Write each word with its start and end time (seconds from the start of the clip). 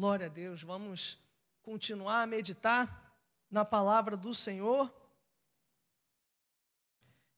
Glória 0.00 0.24
a 0.24 0.28
Deus. 0.30 0.62
Vamos 0.62 1.18
continuar 1.60 2.22
a 2.22 2.26
meditar 2.26 3.14
na 3.50 3.66
palavra 3.66 4.16
do 4.16 4.32
Senhor. 4.32 4.90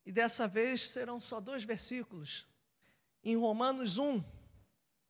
E 0.07 0.13
dessa 0.13 0.47
vez 0.47 0.89
serão 0.89 1.21
só 1.21 1.41
dois 1.41 1.65
versículos. 1.65 2.47
Em 3.25 3.37
Romanos 3.37 3.99
1, 3.99 4.23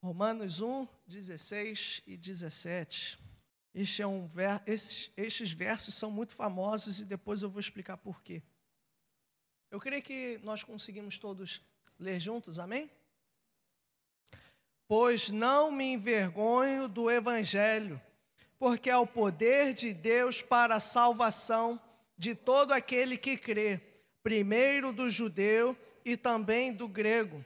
Romanos 0.00 0.62
1, 0.62 0.88
16 1.06 2.00
e 2.06 2.16
17. 2.16 3.18
Este 3.74 4.00
é 4.00 4.06
um 4.06 4.26
ver, 4.26 4.62
esses, 4.66 5.12
estes 5.14 5.52
versos 5.52 5.94
são 5.94 6.10
muito 6.10 6.34
famosos 6.34 7.00
e 7.00 7.04
depois 7.04 7.42
eu 7.42 7.50
vou 7.50 7.60
explicar 7.60 7.98
por 7.98 8.22
quê. 8.22 8.42
Eu 9.70 9.78
creio 9.78 10.02
que 10.02 10.40
nós 10.42 10.64
conseguimos 10.64 11.18
todos 11.18 11.60
ler 11.98 12.18
juntos, 12.18 12.58
amém? 12.58 12.90
Pois 14.94 15.30
não 15.30 15.72
me 15.72 15.94
envergonho 15.94 16.86
do 16.86 17.10
Evangelho, 17.10 17.98
porque 18.58 18.90
é 18.90 18.96
o 18.98 19.06
poder 19.06 19.72
de 19.72 19.94
Deus 19.94 20.42
para 20.42 20.74
a 20.74 20.80
salvação 20.80 21.80
de 22.18 22.34
todo 22.34 22.72
aquele 22.72 23.16
que 23.16 23.38
crê, 23.38 23.80
primeiro 24.22 24.92
do 24.92 25.08
judeu 25.08 25.74
e 26.04 26.14
também 26.14 26.74
do 26.74 26.86
grego, 26.86 27.42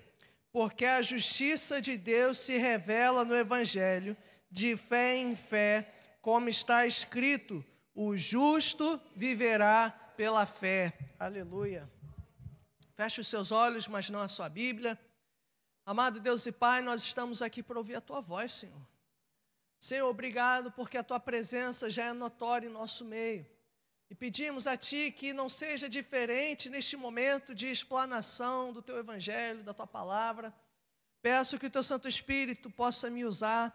porque 0.50 0.84
a 0.84 1.00
justiça 1.00 1.80
de 1.80 1.96
Deus 1.96 2.36
se 2.38 2.56
revela 2.56 3.24
no 3.24 3.36
Evangelho, 3.36 4.16
de 4.50 4.76
fé 4.76 5.16
em 5.16 5.36
fé, 5.36 5.94
como 6.20 6.48
está 6.48 6.84
escrito: 6.84 7.64
o 7.94 8.16
justo 8.16 9.00
viverá 9.14 9.90
pela 10.16 10.46
fé. 10.46 10.92
Aleluia. 11.16 11.88
Feche 12.96 13.20
os 13.20 13.28
seus 13.28 13.52
olhos, 13.52 13.86
mas 13.86 14.10
não 14.10 14.18
a 14.18 14.26
sua 14.26 14.48
Bíblia. 14.48 14.98
Amado 15.88 16.18
Deus 16.18 16.44
e 16.44 16.50
Pai, 16.50 16.82
nós 16.82 17.00
estamos 17.04 17.40
aqui 17.40 17.62
para 17.62 17.78
ouvir 17.78 17.94
a 17.94 18.00
tua 18.00 18.20
voz, 18.20 18.50
Senhor. 18.50 18.82
Senhor, 19.78 20.08
obrigado 20.08 20.72
porque 20.72 20.98
a 20.98 21.04
tua 21.04 21.20
presença 21.20 21.88
já 21.88 22.06
é 22.06 22.12
notória 22.12 22.66
em 22.66 22.72
nosso 22.72 23.04
meio. 23.04 23.46
E 24.10 24.14
pedimos 24.14 24.66
a 24.66 24.76
Ti 24.76 25.12
que 25.12 25.32
não 25.32 25.48
seja 25.48 25.88
diferente 25.88 26.68
neste 26.68 26.96
momento 26.96 27.54
de 27.54 27.70
explanação 27.70 28.72
do 28.72 28.82
Teu 28.82 28.98
Evangelho, 28.98 29.62
da 29.62 29.72
Tua 29.72 29.86
palavra. 29.86 30.52
Peço 31.22 31.56
que 31.56 31.66
o 31.66 31.70
Teu 31.70 31.84
Santo 31.84 32.08
Espírito 32.08 32.68
possa 32.68 33.08
me 33.08 33.24
usar, 33.24 33.72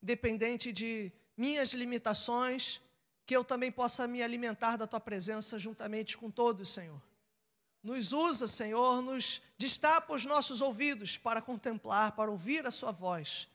independente 0.00 0.72
de 0.72 1.10
minhas 1.36 1.72
limitações, 1.72 2.80
que 3.26 3.36
eu 3.36 3.42
também 3.42 3.72
possa 3.72 4.06
me 4.06 4.22
alimentar 4.22 4.76
da 4.76 4.86
Tua 4.86 5.00
presença 5.00 5.58
juntamente 5.58 6.16
com 6.16 6.30
todos, 6.30 6.68
Senhor. 6.68 7.09
Nos 7.82 8.12
usa, 8.12 8.46
Senhor, 8.46 9.00
nos 9.00 9.40
destapa 9.56 10.12
os 10.14 10.26
nossos 10.26 10.60
ouvidos 10.60 11.16
para 11.16 11.40
contemplar, 11.40 12.12
para 12.12 12.30
ouvir 12.30 12.66
a 12.66 12.70
Sua 12.70 12.92
voz. 12.92 13.48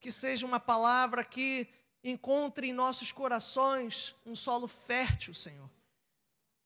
Que 0.00 0.10
seja 0.10 0.46
uma 0.46 0.58
palavra 0.58 1.22
que 1.22 1.68
encontre 2.02 2.68
em 2.68 2.72
nossos 2.72 3.12
corações 3.12 4.14
um 4.24 4.34
solo 4.34 4.66
fértil, 4.66 5.34
Senhor. 5.34 5.70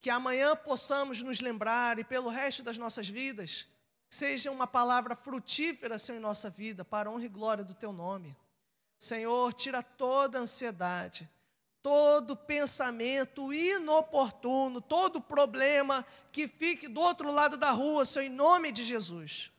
Que 0.00 0.10
amanhã 0.10 0.54
possamos 0.54 1.22
nos 1.22 1.40
lembrar 1.40 1.98
e 1.98 2.04
pelo 2.04 2.30
resto 2.30 2.62
das 2.62 2.78
nossas 2.78 3.08
vidas, 3.08 3.66
seja 4.08 4.50
uma 4.50 4.66
palavra 4.66 5.16
frutífera, 5.16 5.98
Senhor, 5.98 6.18
em 6.18 6.22
nossa 6.22 6.48
vida, 6.48 6.84
para 6.84 7.08
a 7.08 7.12
honra 7.12 7.24
e 7.24 7.28
glória 7.28 7.64
do 7.64 7.74
Teu 7.74 7.92
nome. 7.92 8.36
Senhor, 8.98 9.52
tira 9.52 9.82
toda 9.82 10.38
a 10.38 10.42
ansiedade, 10.42 11.28
todo 11.82 12.36
pensamento 12.36 13.52
inoportuno, 13.52 14.80
todo 14.80 15.20
problema 15.20 16.04
que 16.30 16.46
fique 16.46 16.88
do 16.88 17.00
outro 17.00 17.30
lado 17.32 17.56
da 17.56 17.70
rua, 17.70 18.04
Senhor, 18.04 18.26
em 18.26 18.30
nome 18.30 18.70
de 18.70 18.84
Jesus, 18.84 19.50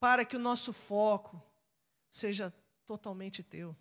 para 0.00 0.24
que 0.24 0.36
o 0.36 0.40
nosso 0.40 0.72
foco 0.72 1.40
seja 2.10 2.52
totalmente 2.84 3.42
teu, 3.42 3.76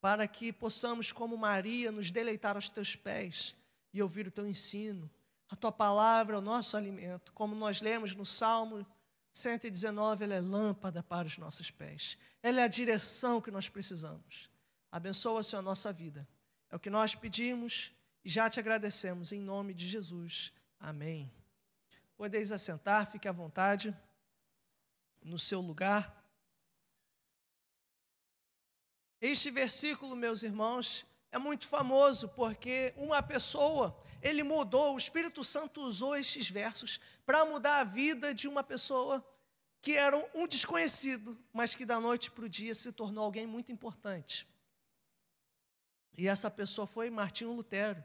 para 0.00 0.26
que 0.26 0.52
possamos, 0.52 1.12
como 1.12 1.36
Maria, 1.36 1.92
nos 1.92 2.10
deleitar 2.10 2.56
aos 2.56 2.68
teus 2.68 2.96
pés 2.96 3.54
e 3.92 4.02
ouvir 4.02 4.26
o 4.26 4.30
teu 4.30 4.46
ensino. 4.46 5.10
A 5.48 5.56
tua 5.56 5.72
palavra 5.72 6.36
é 6.36 6.38
o 6.38 6.42
nosso 6.42 6.76
alimento, 6.76 7.32
como 7.32 7.54
nós 7.54 7.82
lemos 7.82 8.14
no 8.14 8.24
Salmo 8.24 8.86
119, 9.32 10.24
ela 10.24 10.34
é 10.34 10.40
lâmpada 10.40 11.02
para 11.02 11.26
os 11.26 11.38
nossos 11.38 11.70
pés, 11.70 12.16
ela 12.42 12.60
é 12.60 12.64
a 12.64 12.68
direção 12.68 13.40
que 13.40 13.50
nós 13.50 13.68
precisamos. 13.68 14.48
Abençoa, 14.90 15.42
Senhor, 15.42 15.60
a 15.60 15.62
nossa 15.62 15.92
vida 15.92 16.26
é 16.70 16.76
o 16.76 16.80
que 16.80 16.88
nós 16.88 17.14
pedimos 17.14 17.92
e 18.24 18.30
já 18.30 18.48
te 18.48 18.60
agradecemos 18.60 19.32
em 19.32 19.40
nome 19.40 19.74
de 19.74 19.88
Jesus. 19.88 20.52
Amém. 20.78 21.32
Podeis 22.16 22.52
assentar, 22.52 23.10
fique 23.10 23.26
à 23.26 23.32
vontade 23.32 23.96
no 25.22 25.38
seu 25.38 25.60
lugar. 25.60 26.16
Este 29.20 29.50
versículo, 29.50 30.16
meus 30.16 30.42
irmãos, 30.42 31.06
é 31.32 31.38
muito 31.38 31.68
famoso 31.68 32.28
porque 32.28 32.94
uma 32.96 33.22
pessoa, 33.22 33.98
ele 34.22 34.42
mudou, 34.42 34.94
o 34.94 34.98
Espírito 34.98 35.44
Santo 35.44 35.82
usou 35.82 36.16
estes 36.16 36.48
versos 36.48 37.00
para 37.26 37.44
mudar 37.44 37.80
a 37.80 37.84
vida 37.84 38.34
de 38.34 38.48
uma 38.48 38.62
pessoa 38.62 39.24
que 39.82 39.96
era 39.96 40.16
um 40.34 40.46
desconhecido, 40.46 41.38
mas 41.52 41.74
que 41.74 41.86
da 41.86 41.98
noite 41.98 42.30
para 42.30 42.44
o 42.44 42.48
dia 42.48 42.74
se 42.74 42.92
tornou 42.92 43.24
alguém 43.24 43.46
muito 43.46 43.72
importante. 43.72 44.46
E 46.16 46.28
essa 46.28 46.50
pessoa 46.50 46.86
foi 46.86 47.10
Martinho 47.10 47.52
Lutero. 47.52 48.02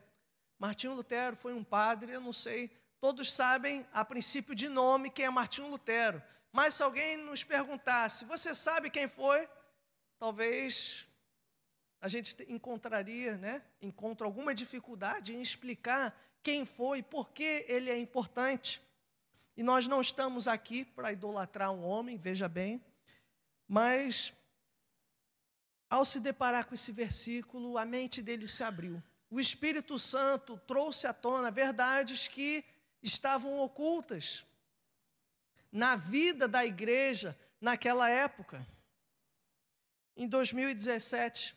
Martinho 0.58 0.94
Lutero 0.94 1.36
foi 1.36 1.54
um 1.54 1.64
padre, 1.64 2.14
eu 2.14 2.22
não 2.22 2.32
sei, 2.32 2.72
todos 3.00 3.32
sabem 3.32 3.86
a 3.92 4.06
princípio 4.06 4.56
de 4.56 4.70
nome 4.70 5.10
quem 5.10 5.26
é 5.26 5.30
Martinho 5.30 5.68
Lutero. 5.68 6.22
Mas 6.52 6.76
se 6.76 6.84
alguém 6.84 7.18
nos 7.18 7.44
perguntasse, 7.44 8.24
você 8.24 8.56
sabe 8.56 8.90
quem 8.90 9.08
foi? 9.10 9.50
Talvez 10.18 11.06
a 12.00 12.08
gente 12.08 12.36
encontraria, 12.48 13.38
né? 13.38 13.62
Encontra 13.82 14.26
alguma 14.26 14.54
dificuldade 14.54 15.36
em 15.36 15.42
explicar 15.42 16.18
quem 16.42 16.64
foi, 16.64 17.04
por 17.04 17.32
que 17.32 17.66
ele 17.68 17.90
é 17.90 17.98
importante. 17.98 18.82
E 19.58 19.64
nós 19.64 19.88
não 19.88 20.00
estamos 20.00 20.48
aqui 20.48 20.86
para 20.86 21.12
idolatrar 21.12 21.72
um 21.72 21.84
homem, 21.84 22.18
veja 22.18 22.48
bem, 22.48 22.84
mas 23.68 24.34
ao 25.96 26.04
se 26.04 26.20
deparar 26.20 26.66
com 26.66 26.76
esse 26.76 26.92
versículo, 26.92 27.78
a 27.78 27.86
mente 27.86 28.22
dele 28.22 28.50
se 28.50 28.64
abriu. 28.64 29.02
O 29.30 29.40
Espírito 29.40 29.98
Santo 29.98 30.58
trouxe 30.68 31.08
à 31.08 31.14
tona 31.14 31.50
verdades 31.50 32.28
que 32.28 32.66
estavam 33.02 33.60
ocultas 33.60 34.46
na 35.72 35.96
vida 35.96 36.50
da 36.50 36.66
igreja 36.66 37.38
naquela 37.62 38.10
época. 38.10 38.68
Em 40.18 40.28
2017, 40.28 41.56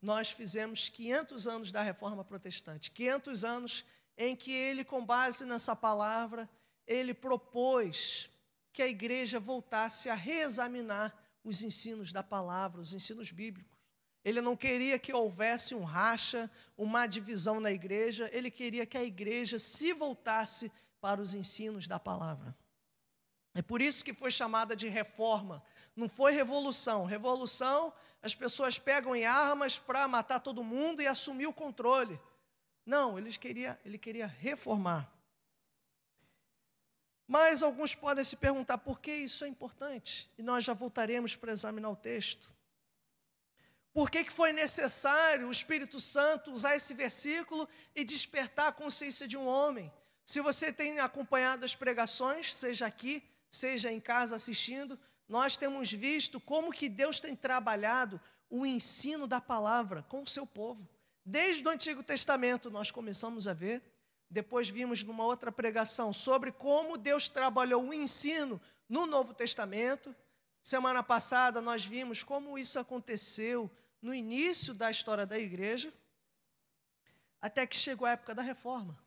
nós 0.00 0.30
fizemos 0.30 0.88
500 0.88 1.48
anos 1.48 1.72
da 1.72 1.82
reforma 1.82 2.24
protestante 2.24 2.92
500 2.92 3.44
anos 3.44 3.84
em 4.16 4.36
que 4.36 4.52
ele, 4.52 4.84
com 4.84 5.04
base 5.04 5.44
nessa 5.44 5.74
palavra, 5.74 6.48
ele 6.86 7.12
propôs 7.12 8.30
que 8.72 8.80
a 8.80 8.86
igreja 8.86 9.40
voltasse 9.40 10.08
a 10.08 10.14
reexaminar 10.14 11.12
os 11.46 11.62
ensinos 11.62 12.12
da 12.12 12.24
palavra, 12.24 12.80
os 12.80 12.92
ensinos 12.92 13.30
bíblicos. 13.30 13.78
Ele 14.24 14.40
não 14.40 14.56
queria 14.56 14.98
que 14.98 15.12
houvesse 15.12 15.76
um 15.76 15.84
racha, 15.84 16.50
uma 16.76 17.06
divisão 17.06 17.60
na 17.60 17.70
igreja, 17.70 18.28
ele 18.32 18.50
queria 18.50 18.84
que 18.84 18.98
a 18.98 19.04
igreja 19.04 19.56
se 19.56 19.92
voltasse 19.92 20.72
para 21.00 21.22
os 21.22 21.34
ensinos 21.34 21.86
da 21.86 22.00
palavra. 22.00 22.56
É 23.54 23.62
por 23.62 23.80
isso 23.80 24.04
que 24.04 24.12
foi 24.12 24.32
chamada 24.32 24.74
de 24.74 24.88
reforma, 24.88 25.62
não 25.94 26.08
foi 26.08 26.32
revolução. 26.32 27.04
Revolução, 27.04 27.92
as 28.20 28.34
pessoas 28.34 28.78
pegam 28.78 29.14
em 29.14 29.24
armas 29.24 29.78
para 29.78 30.08
matar 30.08 30.40
todo 30.40 30.64
mundo 30.64 31.00
e 31.00 31.06
assumir 31.06 31.46
o 31.46 31.52
controle. 31.52 32.20
Não, 32.84 33.16
ele 33.16 33.30
queria, 33.38 33.80
ele 33.84 33.96
queria 33.96 34.26
reformar. 34.26 35.15
Mas 37.26 37.62
alguns 37.62 37.94
podem 37.94 38.22
se 38.22 38.36
perguntar 38.36 38.78
por 38.78 39.00
que 39.00 39.12
isso 39.12 39.44
é 39.44 39.48
importante, 39.48 40.30
e 40.38 40.42
nós 40.42 40.64
já 40.64 40.72
voltaremos 40.72 41.34
para 41.34 41.52
examinar 41.52 41.90
o 41.90 41.96
texto. 41.96 42.48
Por 43.92 44.10
que, 44.10 44.24
que 44.24 44.32
foi 44.32 44.52
necessário 44.52 45.48
o 45.48 45.50
Espírito 45.50 45.98
Santo 45.98 46.52
usar 46.52 46.76
esse 46.76 46.92
versículo 46.92 47.68
e 47.94 48.04
despertar 48.04 48.68
a 48.68 48.72
consciência 48.72 49.26
de 49.26 49.38
um 49.38 49.46
homem? 49.46 49.90
Se 50.24 50.40
você 50.40 50.72
tem 50.72 51.00
acompanhado 51.00 51.64
as 51.64 51.74
pregações, 51.74 52.54
seja 52.54 52.86
aqui, 52.86 53.24
seja 53.48 53.90
em 53.90 53.98
casa 53.98 54.36
assistindo, 54.36 54.98
nós 55.28 55.56
temos 55.56 55.90
visto 55.90 56.38
como 56.38 56.72
que 56.72 56.88
Deus 56.88 57.20
tem 57.20 57.34
trabalhado 57.34 58.20
o 58.50 58.66
ensino 58.66 59.26
da 59.26 59.40
palavra 59.40 60.02
com 60.04 60.22
o 60.22 60.26
seu 60.26 60.46
povo. 60.46 60.86
Desde 61.24 61.66
o 61.66 61.70
Antigo 61.70 62.02
Testamento 62.02 62.70
nós 62.70 62.90
começamos 62.90 63.48
a 63.48 63.52
ver 63.52 63.82
depois 64.28 64.68
vimos 64.68 65.02
numa 65.02 65.24
outra 65.24 65.52
pregação 65.52 66.12
sobre 66.12 66.50
como 66.52 66.98
Deus 66.98 67.28
trabalhou 67.28 67.84
o 67.84 67.94
ensino 67.94 68.60
no 68.88 69.06
Novo 69.06 69.32
Testamento. 69.32 70.14
Semana 70.62 71.02
passada 71.02 71.60
nós 71.60 71.84
vimos 71.84 72.22
como 72.22 72.58
isso 72.58 72.78
aconteceu 72.78 73.70
no 74.02 74.14
início 74.14 74.74
da 74.74 74.90
história 74.90 75.24
da 75.24 75.38
igreja, 75.38 75.92
até 77.40 77.66
que 77.66 77.76
chegou 77.76 78.06
a 78.06 78.12
época 78.12 78.34
da 78.34 78.42
reforma. 78.42 78.98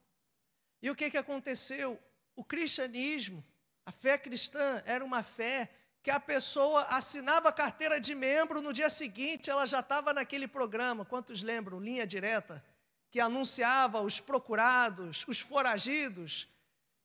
E 0.82 0.90
o 0.90 0.96
que, 0.96 1.10
que 1.10 1.18
aconteceu? 1.18 2.00
O 2.36 2.44
cristianismo, 2.44 3.44
a 3.86 3.92
fé 3.92 4.18
cristã, 4.18 4.82
era 4.86 5.04
uma 5.04 5.24
fé 5.24 5.70
que 6.02 6.10
a 6.10 6.20
pessoa 6.20 6.84
assinava 6.84 7.50
a 7.50 7.54
carteira 7.54 8.00
de 8.00 8.16
membro, 8.16 8.62
no 8.62 8.72
dia 8.72 8.90
seguinte 8.90 9.50
ela 9.50 9.66
já 9.66 9.82
estava 9.82 10.14
naquele 10.14 10.48
programa, 10.48 11.04
quantos 11.04 11.44
lembram? 11.44 11.80
Linha 11.80 12.08
Direta, 12.08 12.64
que 13.12 13.20
anunciava 13.20 14.02
os 14.02 14.20
procurados, 14.20 15.26
os 15.28 15.40
foragidos. 15.40 16.48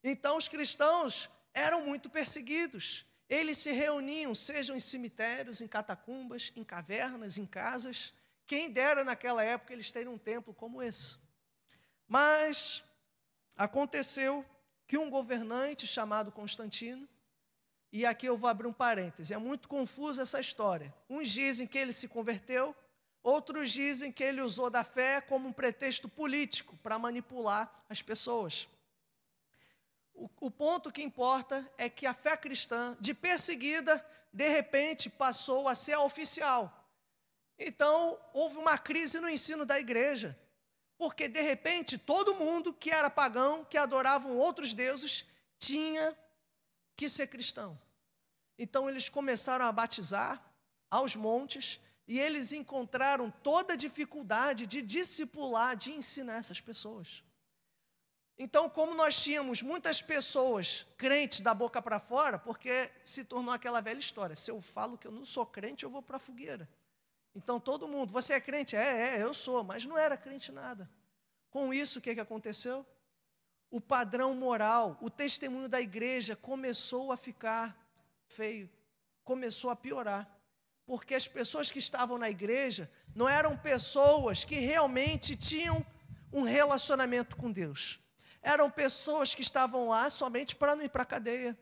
Então 0.03 0.37
os 0.37 0.49
cristãos 0.49 1.31
eram 1.53 1.85
muito 1.85 2.11
perseguidos. 2.11 3.07
Eles 3.29 3.59
se 3.59 3.73
reuniam, 3.73 4.35
sejam 4.35 4.77
em 4.77 4.81
cemitérios, 4.81 5.61
em 5.61 5.69
catacumbas, 5.69 6.53
em 6.55 6.63
cavernas, 6.63 7.39
em 7.39 7.47
casas. 7.47 8.13
Quem 8.47 8.71
dera 8.71 9.03
naquela 9.03 9.43
época 9.43 9.73
eles 9.73 9.91
terem 9.91 10.09
um 10.09 10.19
templo 10.19 10.53
como 10.53 10.83
esse. 10.83 11.17
Mas 12.07 12.85
aconteceu 13.57 14.45
que 14.87 14.99
um 14.99 15.09
governante 15.09 15.87
chamado 15.87 16.31
Constantino, 16.31 17.09
e 17.91 18.05
aqui 18.05 18.27
eu 18.27 18.37
vou 18.37 18.51
abrir 18.51 18.67
um 18.67 18.73
parêntese, 18.73 19.33
é 19.33 19.39
muito 19.39 19.69
confusa 19.69 20.23
essa 20.23 20.39
história. 20.39 20.93
Uns 21.09 21.31
dizem 21.31 21.67
que 21.67 21.79
ele 21.79 21.93
se 21.93 22.09
converteu, 22.09 22.77
outros 23.25 23.73
dizem 23.73 24.13
que 24.13 24.23
ele 24.23 24.43
usou 24.43 24.69
da 24.69 24.85
fé 24.85 25.21
como 25.23 25.49
um 25.49 25.53
pretexto 25.53 26.09
político 26.09 26.77
para 26.83 26.99
manipular 26.99 27.83
as 27.89 28.03
pessoas. 28.03 28.69
O, 30.13 30.29
o, 30.43 30.51
ponto 30.51 30.93
que 30.93 31.03
importa 31.03 31.69
é 31.79 31.89
que 31.89 32.07
a 32.07 32.13
fé 32.13 32.37
cristã, 32.37 32.97
de 33.01 33.15
perseguida, 33.15 34.05
de 34.33 34.47
repente 34.49 35.09
passou 35.09 35.67
a 35.67 35.75
ser 35.75 35.97
oficial. 35.97 36.87
Então, 37.59 38.21
houve 38.33 38.59
uma 38.59 38.77
crise 38.77 39.19
no 39.19 39.29
ensino 39.29 39.65
da 39.65 39.81
igreja, 39.81 40.39
porque 40.99 41.27
de 41.27 41.41
repente 41.41 41.97
todo 41.97 42.35
mundo 42.35 42.75
que 42.75 42.91
era 42.91 43.09
pagão, 43.09 43.65
que 43.65 43.79
adoravam 43.79 44.37
outros 44.37 44.75
deuses, 44.75 45.25
tinha 45.59 46.17
que 46.95 47.09
ser 47.09 47.27
cristão. 47.29 47.81
Então, 48.59 48.89
eles 48.89 49.09
começaram 49.09 49.65
a 49.65 49.73
batizar 49.73 50.45
aos 50.91 51.17
montes 51.17 51.81
e 52.07 52.21
eles 52.21 52.53
encontraram 52.53 53.31
toda 53.31 53.73
a 53.73 53.77
dificuldade 53.77 54.67
de 54.67 54.83
discipular, 54.83 55.75
de 55.77 55.93
ensinar 55.93 56.37
essas 56.37 56.61
pessoas. 56.61 57.25
Então, 58.37 58.69
como 58.69 58.95
nós 58.95 59.23
tínhamos 59.23 59.63
muitas 59.63 60.03
pessoas 60.03 60.87
crentes 60.97 61.41
da 61.41 61.55
boca 61.55 61.81
para 61.81 62.01
fora, 62.01 62.39
porque 62.39 62.91
se 63.05 63.25
tornou 63.25 63.55
aquela 63.55 63.81
velha 63.81 63.99
história: 63.99 64.35
se 64.35 64.51
eu 64.51 64.61
falo 64.61 64.99
que 64.99 65.07
eu 65.07 65.13
não 65.13 65.25
sou 65.25 65.47
crente, 65.47 65.85
eu 65.85 65.91
vou 65.91 66.03
para 66.03 66.17
a 66.17 66.21
fogueira. 66.21 66.69
Então, 67.35 67.59
todo 67.59 67.89
mundo, 67.89 68.13
você 68.13 68.35
é 68.35 68.41
crente? 68.41 68.77
É, 68.77 69.17
é, 69.17 69.23
eu 69.23 69.33
sou, 69.33 69.63
mas 69.65 69.87
não 69.87 69.97
era 69.97 70.17
crente 70.17 70.53
nada. 70.53 70.91
Com 71.51 71.73
isso, 71.73 71.99
o 71.99 72.03
que, 72.03 72.15
que 72.15 72.21
aconteceu? 72.21 72.85
O 73.71 73.81
padrão 73.81 74.35
moral, 74.35 74.99
o 75.01 75.09
testemunho 75.09 75.69
da 75.69 75.81
igreja 75.81 76.37
começou 76.37 77.13
a 77.13 77.17
ficar 77.17 77.77
feio, 78.27 78.71
começou 79.25 79.71
a 79.71 79.77
piorar. 79.77 80.29
Porque 80.87 81.15
as 81.15 81.27
pessoas 81.27 81.71
que 81.71 81.79
estavam 81.79 82.19
na 82.19 82.29
igreja 82.29 82.91
não 83.15 83.29
eram 83.29 83.57
pessoas 83.57 84.45
que 84.45 84.57
realmente 84.57 85.37
tinham 85.37 85.85
um 86.33 86.43
relacionamento 86.43 87.37
com 87.37 87.51
Deus 87.51 87.99
eram 88.45 88.71
pessoas 88.71 89.35
que 89.35 89.41
estavam 89.41 89.89
lá 89.89 90.11
somente 90.11 90.55
para 90.55 90.77
não 90.77 90.85
ir 90.85 90.91
para 90.91 91.03
a 91.03 91.07
cadeia, 91.07 91.59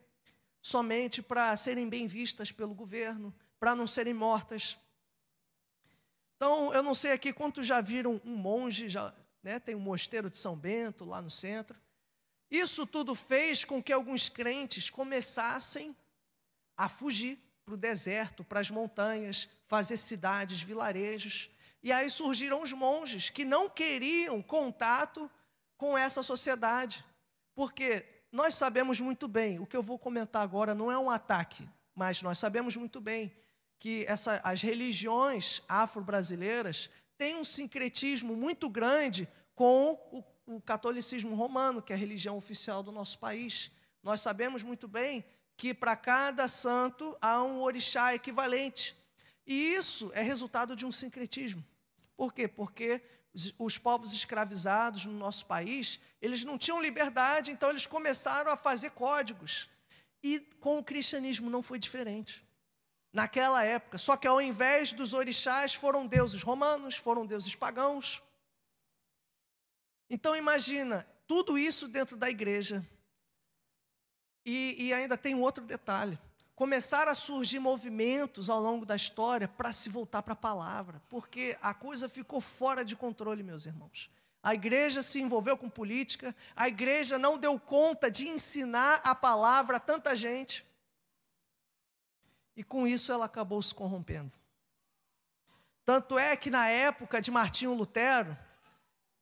somente 0.61 1.23
para 1.23 1.57
serem 1.57 1.89
bem 1.89 2.09
vistas 2.09 2.51
pelo 2.51 2.75
governo, 2.75 3.33
para 3.59 3.77
não 3.77 3.87
serem 3.87 4.13
mortas. 4.13 4.77
Então, 6.37 6.75
eu 6.75 6.83
não 6.83 6.93
sei 6.93 7.13
aqui 7.13 7.33
quantos 7.33 7.65
já 7.65 7.81
viram 7.81 8.21
um 8.25 8.35
monge, 8.35 8.89
já, 8.89 9.15
né, 9.45 9.61
tem 9.61 9.77
um 9.77 9.81
mosteiro 9.81 10.29
de 10.29 10.37
São 10.37 10.57
Bento 10.57 11.05
lá 11.05 11.23
no 11.23 11.31
centro. 11.31 11.81
Isso 12.51 12.85
tudo 12.85 13.15
fez 13.15 13.65
com 13.65 13.81
que 13.81 13.93
alguns 13.93 14.29
crentes 14.29 14.91
começassem 14.91 15.97
a 16.77 16.89
fugir 16.89 17.39
para 17.65 17.75
o 17.75 17.77
deserto, 17.77 18.45
para 18.45 18.61
as 18.61 18.71
montanhas, 18.71 19.49
fazer 19.67 19.97
cidades, 19.97 20.61
vilarejos. 20.61 21.51
E 21.83 21.91
aí 21.93 22.09
surgiram 22.11 22.63
os 22.63 22.73
monges 22.73 23.31
que 23.31 23.45
não 23.45 23.69
queriam 23.69 24.43
contato 24.43 25.31
com 25.77 25.97
essa 25.97 26.23
sociedade. 26.23 27.05
Porque 27.55 28.05
nós 28.31 28.55
sabemos 28.55 29.01
muito 29.01 29.29
bem, 29.29 29.59
o 29.59 29.67
que 29.67 29.77
eu 29.77 29.83
vou 29.83 29.99
comentar 29.99 30.43
agora 30.43 30.75
não 30.75 30.91
é 30.91 30.99
um 30.99 31.11
ataque, 31.11 31.69
mas 31.95 32.23
nós 32.23 32.39
sabemos 32.39 32.77
muito 32.77 33.01
bem 33.01 33.33
que 33.79 34.05
essa, 34.09 34.41
as 34.45 34.63
religiões 34.63 35.61
afro-brasileiras 35.69 36.89
têm 37.19 37.37
um 37.37 37.45
sincretismo 37.45 38.37
muito 38.37 38.69
grande 38.69 39.29
com 39.55 39.93
o, 40.47 40.57
o 40.57 40.61
catolicismo 40.61 41.35
romano, 41.35 41.83
que 41.83 41.93
é 41.93 41.97
a 41.97 41.99
religião 41.99 42.37
oficial 42.37 42.83
do 42.83 42.93
nosso 42.93 43.19
país. 43.19 43.71
Nós 44.03 44.21
sabemos 44.21 44.63
muito 44.63 44.89
bem 44.89 45.25
que 45.57 45.73
para 45.73 45.97
cada 45.97 46.49
santo 46.49 47.17
há 47.21 47.43
um 47.43 47.61
orixá 47.61 48.15
equivalente. 48.15 48.97
E 49.47 49.75
isso 49.75 50.11
é 50.15 50.23
resultado 50.23 50.75
de 50.75 50.87
um 50.87 50.93
sincretismo. 50.93 51.65
Por 52.17 52.33
quê? 52.33 52.47
Porque 52.47 53.03
os 53.59 53.79
povos 53.79 54.13
escravizados 54.13 55.07
no 55.07 55.13
nosso 55.13 55.47
país, 55.47 55.99
eles 56.21 56.45
não 56.45 56.59
tinham 56.59 56.81
liberdade, 56.81 57.51
então 57.51 57.71
eles 57.71 57.87
começaram 57.87 58.53
a 58.53 58.57
fazer 58.57 58.91
códigos. 58.91 59.69
E 60.23 60.41
com 60.61 60.79
o 60.79 60.85
cristianismo 60.85 61.51
não 61.51 61.63
foi 61.63 61.79
diferente. 61.79 62.45
Naquela 63.13 63.65
época, 63.65 63.99
só 63.99 64.17
que 64.17 64.27
ao 64.27 64.41
invés 64.41 64.93
dos 64.93 65.13
orixás 65.13 65.75
foram 65.75 66.07
deuses 66.07 66.43
romanos, 66.43 66.97
foram 66.97 67.27
deuses 67.27 67.55
pagãos. 67.55 68.23
Então 70.09 70.37
imagina, 70.37 71.07
tudo 71.27 71.59
isso 71.59 71.89
dentro 71.89 72.17
da 72.17 72.31
igreja. 72.31 72.87
E, 74.45 74.87
e 74.87 74.93
ainda 74.93 75.17
tem 75.17 75.35
um 75.35 75.41
outro 75.41 75.65
detalhe 75.65 76.19
começaram 76.55 77.11
a 77.11 77.15
surgir 77.15 77.59
movimentos 77.59 78.49
ao 78.49 78.61
longo 78.61 78.87
da 78.87 78.95
história 78.95 79.49
para 79.49 79.73
se 79.73 79.89
voltar 79.89 80.23
para 80.23 80.35
a 80.35 80.37
palavra, 80.37 81.03
porque 81.09 81.59
a 81.61 81.75
coisa 81.75 82.09
ficou 82.09 82.41
fora 82.41 82.85
de 82.85 82.95
controle, 82.95 83.43
meus 83.43 83.67
irmãos. 83.67 84.09
A 84.43 84.55
igreja 84.55 85.03
se 85.03 85.21
envolveu 85.21 85.57
com 85.57 85.69
política, 85.69 86.33
a 86.55 86.69
igreja 86.69 87.19
não 87.19 87.39
deu 87.39 87.59
conta 87.59 88.11
de 88.11 88.29
ensinar 88.29 89.01
a 89.03 89.15
palavra 89.15 89.79
a 89.79 89.81
tanta 89.81 90.15
gente. 90.15 90.65
E 92.57 92.63
com 92.63 92.87
isso 92.87 93.13
ela 93.13 93.25
acabou 93.25 93.61
se 93.63 93.75
corrompendo. 93.75 94.33
Tanto 95.85 96.19
é 96.19 96.37
que 96.37 96.51
na 96.51 96.69
época 96.69 97.21
de 97.21 97.31
Martinho 97.31 97.75
Lutero, 97.75 98.39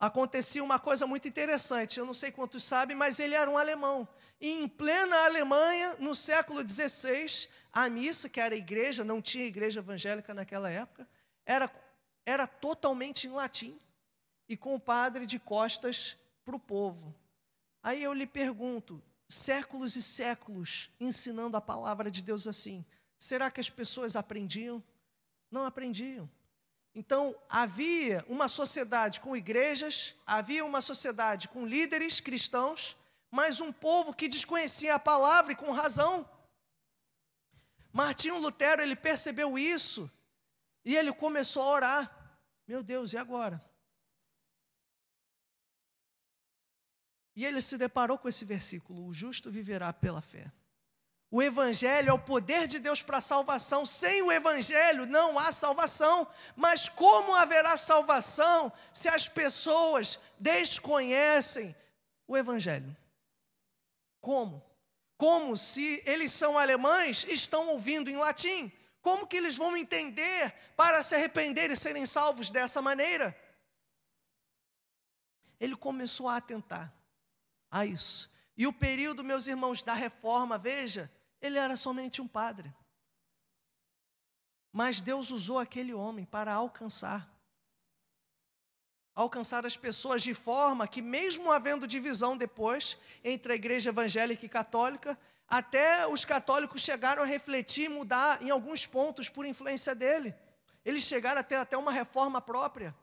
acontecia 0.01 0.65
uma 0.65 0.79
coisa 0.79 1.07
muito 1.07 1.29
interessante. 1.29 1.99
Eu 1.99 2.07
não 2.07 2.15
sei 2.15 2.33
quantos 2.33 2.65
sabem, 2.65 2.97
mas 2.97 3.21
ele 3.21 3.35
era 3.35 3.51
um 3.51 3.59
alemão. 3.59 4.09
Em 4.41 4.67
plena 4.67 5.25
Alemanha, 5.25 5.97
no 5.99 6.15
século 6.15 6.67
XVI, 6.67 7.49
a 7.73 7.89
missa, 7.91 8.29
que 8.29 8.41
era 8.41 8.57
igreja, 8.57 9.05
não 9.05 9.21
tinha 9.21 9.45
igreja 9.45 9.81
evangélica 9.81 10.33
naquela 10.33 10.71
época, 10.71 11.07
era, 11.45 11.71
era 12.25 12.47
totalmente 12.47 13.27
em 13.27 13.31
latim 13.31 13.79
e 14.49 14.57
com 14.57 14.75
o 14.75 14.81
padre 14.81 15.26
de 15.26 15.38
costas 15.38 16.17
para 16.45 16.57
o 16.57 16.61
povo. 16.61 17.14
Aí 17.83 18.03
eu 18.03 18.12
lhe 18.12 18.26
pergunto, 18.26 19.03
séculos 19.29 19.95
e 19.95 20.03
séculos 20.03 20.91
ensinando 20.99 21.57
a 21.57 21.61
palavra 21.61 22.11
de 22.11 22.23
Deus 22.23 22.47
assim, 22.47 22.85
será 23.19 23.50
que 23.50 23.61
as 23.61 23.71
pessoas 23.71 24.17
aprendiam? 24.17 24.83
Não 25.50 25.64
aprendiam. 25.64 26.29
Então, 26.95 27.37
havia 27.49 28.25
uma 28.29 28.49
sociedade 28.49 29.21
com 29.21 29.37
igrejas, 29.37 30.17
havia 30.26 30.64
uma 30.64 30.81
sociedade 30.81 31.47
com 31.47 31.64
líderes 31.64 32.21
cristãos, 32.21 32.97
mas 33.31 33.61
um 33.61 33.73
povo 33.73 34.13
que 34.13 34.29
desconhecia 34.29 34.95
a 34.95 34.99
palavra 34.99 35.53
e 35.53 35.57
com 35.57 35.71
razão. 35.71 36.29
Martinho 37.93 38.39
Lutero, 38.39 38.83
ele 38.83 38.97
percebeu 38.97 39.59
isso 39.59 40.11
e 40.85 40.97
ele 40.97 41.13
começou 41.13 41.63
a 41.63 41.71
orar. 41.71 42.37
Meu 42.67 42.83
Deus, 42.83 43.13
e 43.13 43.17
agora? 43.17 43.63
E 47.35 47.45
ele 47.45 47.63
se 47.63 47.79
deparou 47.79 48.19
com 48.19 48.29
esse 48.29 48.45
versículo: 48.45 49.07
o 49.07 49.15
justo 49.15 49.51
viverá 49.51 49.93
pela 49.93 50.21
fé. 50.21 50.51
O 51.33 51.41
Evangelho 51.41 52.11
é 52.11 52.13
o 52.13 52.19
poder 52.19 52.67
de 52.67 52.81
Deus 52.81 53.03
para 53.03 53.19
a 53.19 53.21
salvação. 53.21 53.87
Sem 53.87 54.21
o 54.21 54.33
Evangelho 54.33 55.07
não 55.07 55.39
há 55.39 55.53
salvação. 55.53 56.27
Mas 56.57 56.89
como 56.89 57.35
haverá 57.35 57.77
salvação 57.77 58.73
se 58.93 59.09
as 59.09 59.29
pessoas 59.29 60.19
desconhecem 60.39 61.75
o 62.27 62.37
Evangelho? 62.37 62.97
Como? 64.21 64.65
Como 65.17 65.57
se 65.57 66.03
eles 66.07 66.33
são 66.33 66.59
alemães, 66.59 67.25
estão 67.29 67.69
ouvindo 67.69 68.09
em 68.11 68.17
latim? 68.17 68.73
Como 69.03 69.27
que 69.27 69.37
eles 69.37 69.57
vão 69.57 69.77
entender 69.77 70.55
para 70.77 71.03
se 71.03 71.15
arrepender 71.15 71.71
e 71.71 71.77
serem 71.77 72.07
salvos 72.07 72.50
dessa 72.50 72.83
maneira? 72.83 73.37
Ele 75.59 75.77
começou 75.77 76.29
a 76.29 76.37
atentar 76.37 76.93
a 77.71 77.85
isso. 77.85 78.31
E 78.57 78.67
o 78.67 78.73
período, 78.73 79.25
meus 79.25 79.47
irmãos, 79.47 79.83
da 79.83 79.95
reforma, 79.95 80.59
veja, 80.59 81.11
ele 81.41 81.59
era 81.59 81.77
somente 81.77 82.21
um 82.21 82.29
padre. 82.29 82.75
Mas 84.73 85.00
Deus 85.00 85.31
usou 85.31 85.59
aquele 85.59 85.95
homem 85.95 86.25
para 86.25 86.53
alcançar 86.53 87.31
alcançar 89.23 89.67
as 89.67 89.77
pessoas 89.77 90.23
de 90.23 90.35
forma 90.35 90.89
que, 90.89 91.03
mesmo 91.03 91.50
havendo 91.50 91.87
divisão 91.87 92.37
depois 92.37 92.97
entre 93.23 93.53
a 93.53 93.57
igreja 93.57 93.91
evangélica 93.91 94.47
e 94.47 94.49
católica, 94.49 95.19
Até 95.50 96.07
os 96.07 96.25
católicos 96.25 96.81
chegaram 96.81 97.25
a 97.25 97.27
refletir 97.27 97.87
e 97.87 97.89
mudar 97.89 98.41
em 98.41 98.50
alguns 98.50 98.87
pontos 98.87 99.29
por 99.29 99.45
influência 99.45 99.97
dele. 99.97 100.33
Eles 100.85 101.03
chegaram 101.03 101.41
a 101.41 101.43
ter 101.43 101.57
até 101.57 101.77
uma 101.77 101.91
reforma 101.91 102.41
própria. 102.41 102.95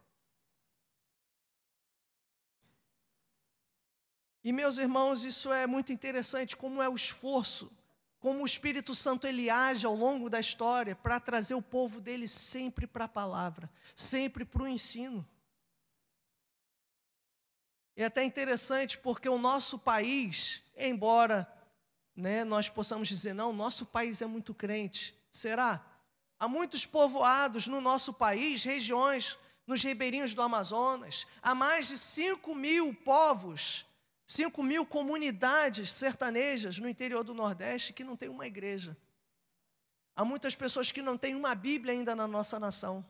E 4.42 4.54
meus 4.54 4.78
irmãos, 4.78 5.26
isso 5.26 5.52
é 5.52 5.68
muito 5.68 5.92
interessante, 5.92 6.56
como 6.56 6.82
é 6.82 6.88
o 6.88 6.96
esforço, 6.96 7.70
como 8.18 8.44
o 8.44 8.46
Espírito 8.46 8.96
Santo 8.96 9.28
ele 9.28 9.50
age 9.50 9.86
ao 9.86 9.94
longo 9.94 10.30
da 10.30 10.40
história 10.40 10.96
para 10.96 11.20
trazer 11.20 11.54
o 11.54 11.62
povo 11.62 12.00
dele 12.00 12.30
sempre 12.30 12.88
para 12.88 13.06
a 13.06 13.10
palavra, 13.10 13.70
sempre 13.94 14.46
para 14.46 14.64
o 14.64 14.68
ensino. 14.68 15.28
É 17.98 18.06
até 18.06 18.24
interessante 18.24 18.98
porque 18.98 19.28
o 19.28 19.38
nosso 19.38 19.78
país, 19.78 20.64
embora 20.78 21.52
né, 22.16 22.46
nós 22.46 22.70
possamos 22.70 23.10
dizer, 23.10 23.34
não, 23.34 23.52
nosso 23.52 23.86
país 23.86 24.22
é 24.22 24.26
muito 24.26 24.54
crente, 24.54 25.14
será? 25.30 25.86
Há 26.40 26.48
muitos 26.48 26.86
povoados 26.86 27.68
no 27.68 27.82
nosso 27.82 28.14
país, 28.14 28.64
regiões, 28.64 29.38
nos 29.66 29.84
ribeirinhos 29.84 30.34
do 30.34 30.42
Amazonas, 30.42 31.28
há 31.42 31.54
mais 31.54 31.90
de 31.90 31.98
5 31.98 32.56
mil 32.56 32.94
povos 32.94 33.86
5 34.28 34.62
mil 34.62 34.86
comunidades 34.86 35.94
sertanejas 35.94 36.78
no 36.80 36.90
interior 36.90 37.24
do 37.24 37.34
Nordeste 37.34 37.94
que 37.94 38.04
não 38.04 38.18
tem 38.18 38.28
uma 38.28 38.46
igreja. 38.46 38.96
Há 40.14 40.26
muitas 40.26 40.54
pessoas 40.54 40.92
que 40.92 41.02
não 41.02 41.18
têm 41.18 41.34
uma 41.34 41.56
Bíblia 41.56 41.94
ainda 41.94 42.14
na 42.14 42.28
nossa 42.28 42.60
nação. 42.60 43.06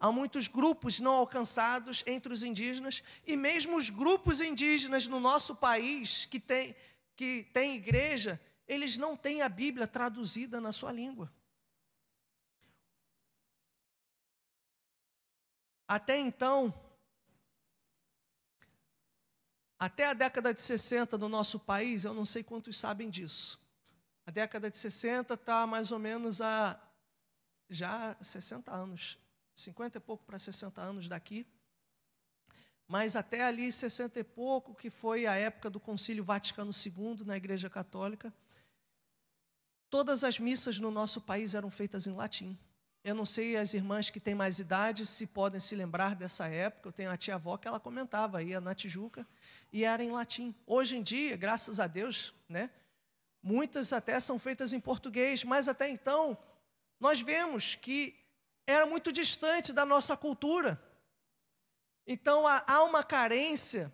Há 0.00 0.10
muitos 0.10 0.48
grupos 0.48 0.98
não 0.98 1.12
alcançados 1.12 2.02
entre 2.06 2.32
os 2.32 2.42
indígenas 2.42 3.02
e 3.26 3.36
mesmo 3.36 3.76
os 3.76 3.90
grupos 3.90 4.40
indígenas 4.40 5.06
no 5.06 5.20
nosso 5.20 5.54
país 5.54 6.24
que 6.24 6.40
têm 6.40 6.74
que 7.14 7.44
tem 7.52 7.74
igreja, 7.74 8.40
eles 8.66 8.96
não 8.96 9.14
têm 9.14 9.42
a 9.42 9.48
Bíblia 9.48 9.86
traduzida 9.86 10.58
na 10.58 10.72
sua 10.72 10.90
língua. 10.90 11.30
Até 15.86 16.16
então, 16.16 16.72
até 19.78 20.06
a 20.06 20.14
década 20.14 20.54
de 20.54 20.62
60 20.62 21.18
no 21.18 21.28
nosso 21.28 21.60
país, 21.60 22.06
eu 22.06 22.14
não 22.14 22.24
sei 22.24 22.42
quantos 22.42 22.78
sabem 22.78 23.10
disso. 23.10 23.60
A 24.24 24.30
década 24.30 24.70
de 24.70 24.78
60 24.78 25.34
está 25.34 25.66
mais 25.66 25.92
ou 25.92 25.98
menos 25.98 26.40
a 26.40 26.80
já 27.68 28.16
60 28.22 28.72
anos, 28.72 29.18
50 29.60 29.98
e 29.98 30.00
pouco 30.00 30.24
para 30.24 30.38
60 30.38 30.80
anos 30.80 31.08
daqui. 31.08 31.46
Mas 32.88 33.14
até 33.14 33.42
ali, 33.42 33.70
60 33.70 34.18
e 34.18 34.24
pouco, 34.24 34.74
que 34.74 34.90
foi 34.90 35.26
a 35.26 35.34
época 35.34 35.70
do 35.70 35.78
Concílio 35.78 36.24
Vaticano 36.24 36.72
II 36.72 37.24
na 37.24 37.36
Igreja 37.36 37.70
Católica, 37.70 38.34
todas 39.88 40.24
as 40.24 40.38
missas 40.38 40.80
no 40.80 40.90
nosso 40.90 41.20
país 41.20 41.54
eram 41.54 41.70
feitas 41.70 42.06
em 42.06 42.12
latim. 42.12 42.58
Eu 43.02 43.14
não 43.14 43.24
sei 43.24 43.56
as 43.56 43.72
irmãs 43.72 44.10
que 44.10 44.20
têm 44.20 44.34
mais 44.34 44.58
idade 44.58 45.06
se 45.06 45.26
podem 45.26 45.58
se 45.58 45.74
lembrar 45.74 46.14
dessa 46.14 46.46
época. 46.48 46.88
Eu 46.88 46.92
tenho 46.92 47.10
a 47.10 47.16
tia 47.16 47.36
avó 47.36 47.56
que 47.56 47.66
ela 47.66 47.80
comentava, 47.80 48.42
ia 48.42 48.60
na 48.60 48.74
Tijuca 48.74 49.26
e 49.72 49.84
era 49.84 50.04
em 50.04 50.10
latim. 50.10 50.54
Hoje 50.66 50.98
em 50.98 51.02
dia, 51.02 51.36
graças 51.36 51.80
a 51.80 51.86
Deus, 51.86 52.34
né, 52.48 52.70
muitas 53.42 53.92
até 53.92 54.20
são 54.20 54.38
feitas 54.38 54.74
em 54.74 54.80
português, 54.80 55.44
mas 55.44 55.66
até 55.66 55.88
então 55.88 56.36
nós 56.98 57.22
vemos 57.22 57.74
que 57.74 58.19
era 58.70 58.86
muito 58.86 59.12
distante 59.12 59.72
da 59.72 59.84
nossa 59.84 60.16
cultura. 60.16 60.82
Então 62.06 62.44
há 62.46 62.82
uma 62.84 63.04
carência 63.04 63.92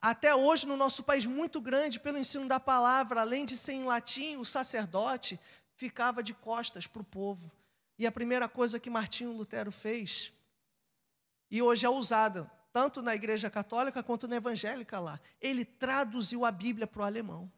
até 0.00 0.34
hoje 0.34 0.66
no 0.66 0.76
nosso 0.76 1.02
país 1.02 1.26
muito 1.26 1.60
grande 1.60 2.00
pelo 2.00 2.18
ensino 2.18 2.46
da 2.46 2.58
palavra, 2.58 3.20
além 3.20 3.44
de 3.44 3.56
ser 3.56 3.72
em 3.72 3.84
latim, 3.84 4.36
o 4.36 4.44
sacerdote 4.44 5.38
ficava 5.76 6.22
de 6.22 6.34
costas 6.34 6.86
para 6.86 7.02
o 7.02 7.04
povo. 7.04 7.50
E 7.98 8.06
a 8.06 8.12
primeira 8.12 8.48
coisa 8.48 8.80
que 8.80 8.90
Martinho 8.90 9.32
Lutero 9.32 9.70
fez, 9.70 10.32
e 11.50 11.62
hoje 11.62 11.86
é 11.86 11.90
usada 11.90 12.50
tanto 12.72 13.02
na 13.02 13.14
igreja 13.14 13.50
católica 13.50 14.02
quanto 14.02 14.26
na 14.26 14.36
evangélica 14.36 14.98
lá, 14.98 15.20
ele 15.40 15.64
traduziu 15.64 16.44
a 16.44 16.50
Bíblia 16.50 16.86
para 16.86 17.02
o 17.02 17.04
alemão. 17.04 17.50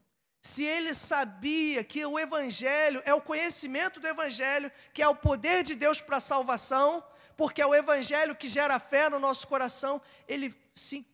Se 0.44 0.62
ele 0.62 0.92
sabia 0.92 1.82
que 1.82 2.04
o 2.04 2.18
evangelho 2.18 3.00
é 3.06 3.14
o 3.14 3.22
conhecimento 3.22 3.98
do 3.98 4.06
evangelho, 4.06 4.70
que 4.92 5.02
é 5.02 5.08
o 5.08 5.16
poder 5.16 5.62
de 5.62 5.74
Deus 5.74 6.02
para 6.02 6.18
a 6.18 6.20
salvação, 6.20 7.02
porque 7.34 7.62
é 7.62 7.66
o 7.66 7.74
evangelho 7.74 8.36
que 8.36 8.46
gera 8.46 8.78
fé 8.78 9.08
no 9.08 9.18
nosso 9.18 9.48
coração, 9.48 10.02
ele 10.28 10.54
se 10.74 11.08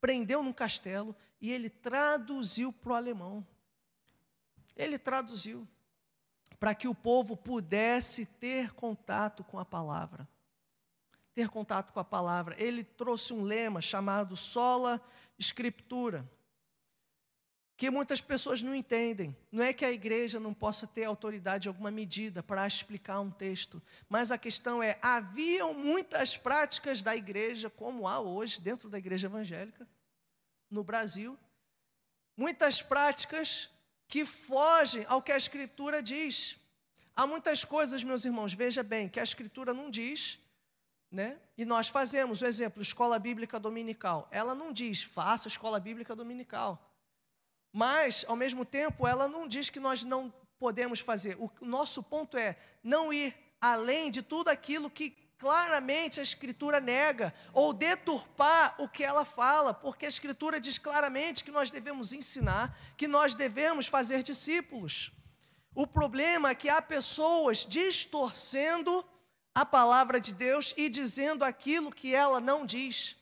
prendeu 0.00 0.42
num 0.42 0.54
castelo 0.54 1.14
e 1.38 1.52
ele 1.52 1.68
traduziu 1.68 2.72
para 2.72 2.92
o 2.92 2.94
alemão. 2.94 3.46
Ele 4.74 4.98
traduziu 4.98 5.68
para 6.58 6.74
que 6.74 6.88
o 6.88 6.94
povo 6.94 7.36
pudesse 7.36 8.24
ter 8.24 8.72
contato 8.72 9.44
com 9.44 9.58
a 9.58 9.66
palavra. 9.66 10.26
Ter 11.34 11.50
contato 11.50 11.92
com 11.92 12.00
a 12.00 12.04
palavra. 12.04 12.56
Ele 12.58 12.82
trouxe 12.82 13.34
um 13.34 13.42
lema 13.42 13.82
chamado 13.82 14.34
sola 14.34 14.98
escritura, 15.38 16.26
que 17.82 17.90
muitas 17.90 18.20
pessoas 18.20 18.62
não 18.62 18.76
entendem. 18.76 19.36
Não 19.50 19.60
é 19.60 19.72
que 19.72 19.84
a 19.84 19.90
igreja 19.90 20.38
não 20.38 20.54
possa 20.54 20.86
ter 20.86 21.02
autoridade 21.02 21.66
em 21.66 21.68
alguma 21.68 21.90
medida 21.90 22.40
para 22.40 22.64
explicar 22.64 23.18
um 23.18 23.28
texto, 23.28 23.82
mas 24.08 24.30
a 24.30 24.38
questão 24.38 24.80
é: 24.80 25.00
haviam 25.02 25.74
muitas 25.74 26.36
práticas 26.36 27.02
da 27.02 27.16
igreja, 27.16 27.68
como 27.68 28.06
há 28.06 28.20
hoje 28.20 28.60
dentro 28.60 28.88
da 28.88 28.98
igreja 28.98 29.26
evangélica, 29.26 29.84
no 30.70 30.84
Brasil, 30.84 31.36
muitas 32.36 32.80
práticas 32.80 33.68
que 34.06 34.24
fogem 34.24 35.04
ao 35.08 35.20
que 35.20 35.32
a 35.32 35.36
Escritura 35.36 36.00
diz. 36.00 36.56
Há 37.16 37.26
muitas 37.26 37.64
coisas, 37.64 38.04
meus 38.04 38.24
irmãos, 38.24 38.54
veja 38.54 38.84
bem, 38.84 39.08
que 39.08 39.18
a 39.18 39.24
Escritura 39.24 39.74
não 39.74 39.90
diz, 39.90 40.38
né? 41.10 41.36
E 41.58 41.64
nós 41.64 41.88
fazemos, 41.88 42.42
o 42.42 42.46
exemplo, 42.46 42.80
escola 42.80 43.18
bíblica 43.18 43.58
dominical. 43.58 44.28
Ela 44.30 44.54
não 44.54 44.72
diz, 44.72 45.02
faça 45.02 45.48
escola 45.48 45.80
bíblica 45.80 46.14
dominical. 46.14 46.91
Mas, 47.72 48.24
ao 48.28 48.36
mesmo 48.36 48.64
tempo, 48.64 49.06
ela 49.06 49.26
não 49.26 49.48
diz 49.48 49.70
que 49.70 49.80
nós 49.80 50.04
não 50.04 50.32
podemos 50.58 51.00
fazer. 51.00 51.36
O 51.38 51.50
nosso 51.62 52.02
ponto 52.02 52.36
é 52.36 52.56
não 52.82 53.12
ir 53.12 53.34
além 53.60 54.10
de 54.10 54.22
tudo 54.22 54.48
aquilo 54.48 54.90
que 54.90 55.16
claramente 55.38 56.20
a 56.20 56.22
Escritura 56.22 56.78
nega, 56.78 57.34
ou 57.52 57.72
deturpar 57.72 58.76
o 58.78 58.88
que 58.88 59.02
ela 59.02 59.24
fala, 59.24 59.74
porque 59.74 60.06
a 60.06 60.08
Escritura 60.08 60.60
diz 60.60 60.78
claramente 60.78 61.42
que 61.42 61.50
nós 61.50 61.68
devemos 61.68 62.12
ensinar, 62.12 62.78
que 62.96 63.08
nós 63.08 63.34
devemos 63.34 63.88
fazer 63.88 64.22
discípulos. 64.22 65.10
O 65.74 65.84
problema 65.84 66.50
é 66.50 66.54
que 66.54 66.68
há 66.68 66.80
pessoas 66.80 67.66
distorcendo 67.66 69.04
a 69.52 69.66
palavra 69.66 70.20
de 70.20 70.32
Deus 70.32 70.72
e 70.76 70.88
dizendo 70.88 71.44
aquilo 71.44 71.90
que 71.90 72.14
ela 72.14 72.38
não 72.38 72.64
diz. 72.64 73.16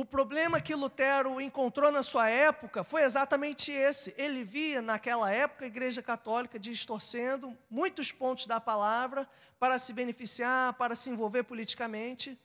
O 0.00 0.04
problema 0.06 0.62
que 0.62 0.74
Lutero 0.74 1.38
encontrou 1.42 1.92
na 1.92 2.02
sua 2.02 2.30
época 2.30 2.82
foi 2.82 3.02
exatamente 3.02 3.70
esse. 3.70 4.14
Ele 4.16 4.42
via 4.42 4.80
naquela 4.80 5.30
época 5.30 5.66
a 5.66 5.68
Igreja 5.68 6.00
Católica 6.00 6.58
distorcendo 6.58 7.54
muitos 7.68 8.10
pontos 8.10 8.46
da 8.46 8.58
palavra 8.58 9.28
para 9.58 9.78
se 9.78 9.92
beneficiar, 9.92 10.72
para 10.72 10.96
se 10.96 11.10
envolver 11.10 11.42
politicamente. 11.42 12.40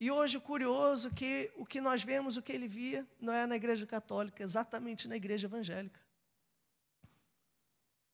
E 0.00 0.10
hoje 0.10 0.40
curioso 0.40 1.08
é 1.08 1.10
que 1.10 1.52
o 1.58 1.66
que 1.66 1.78
nós 1.78 2.02
vemos, 2.02 2.38
o 2.38 2.42
que 2.42 2.52
ele 2.52 2.66
via, 2.66 3.06
não 3.20 3.34
é 3.34 3.44
na 3.44 3.56
Igreja 3.56 3.84
Católica, 3.84 4.42
exatamente 4.42 5.06
na 5.06 5.16
Igreja 5.16 5.46
Evangélica. 5.46 6.00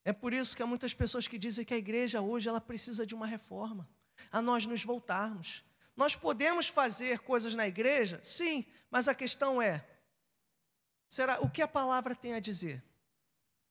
É 0.04 0.12
por 0.12 0.32
isso 0.32 0.56
que 0.56 0.64
há 0.64 0.66
muitas 0.66 0.92
pessoas 0.92 1.28
que 1.28 1.38
dizem 1.38 1.64
que 1.64 1.74
a 1.74 1.78
igreja 1.78 2.20
hoje 2.20 2.48
ela 2.48 2.60
precisa 2.60 3.06
de 3.06 3.14
uma 3.14 3.24
reforma, 3.24 3.88
a 4.32 4.42
nós 4.42 4.66
nos 4.66 4.82
voltarmos 4.82 5.64
nós 5.96 6.16
podemos 6.16 6.68
fazer 6.68 7.20
coisas 7.20 7.54
na 7.54 7.66
igreja? 7.66 8.20
Sim, 8.22 8.66
mas 8.90 9.08
a 9.08 9.14
questão 9.14 9.60
é: 9.60 9.84
será 11.08 11.40
o 11.40 11.50
que 11.50 11.62
a 11.62 11.68
palavra 11.68 12.14
tem 12.14 12.34
a 12.34 12.40
dizer? 12.40 12.82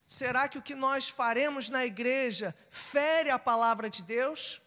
Será 0.06 0.48
que 0.48 0.58
o 0.58 0.62
que 0.62 0.75
nós 0.75 1.10
faremos 1.10 1.70
na 1.70 1.86
igreja 1.86 2.56
fere 2.70 3.30
a 3.30 3.39
palavra 3.39 3.89
de 3.89 4.03
Deus? 4.03 4.62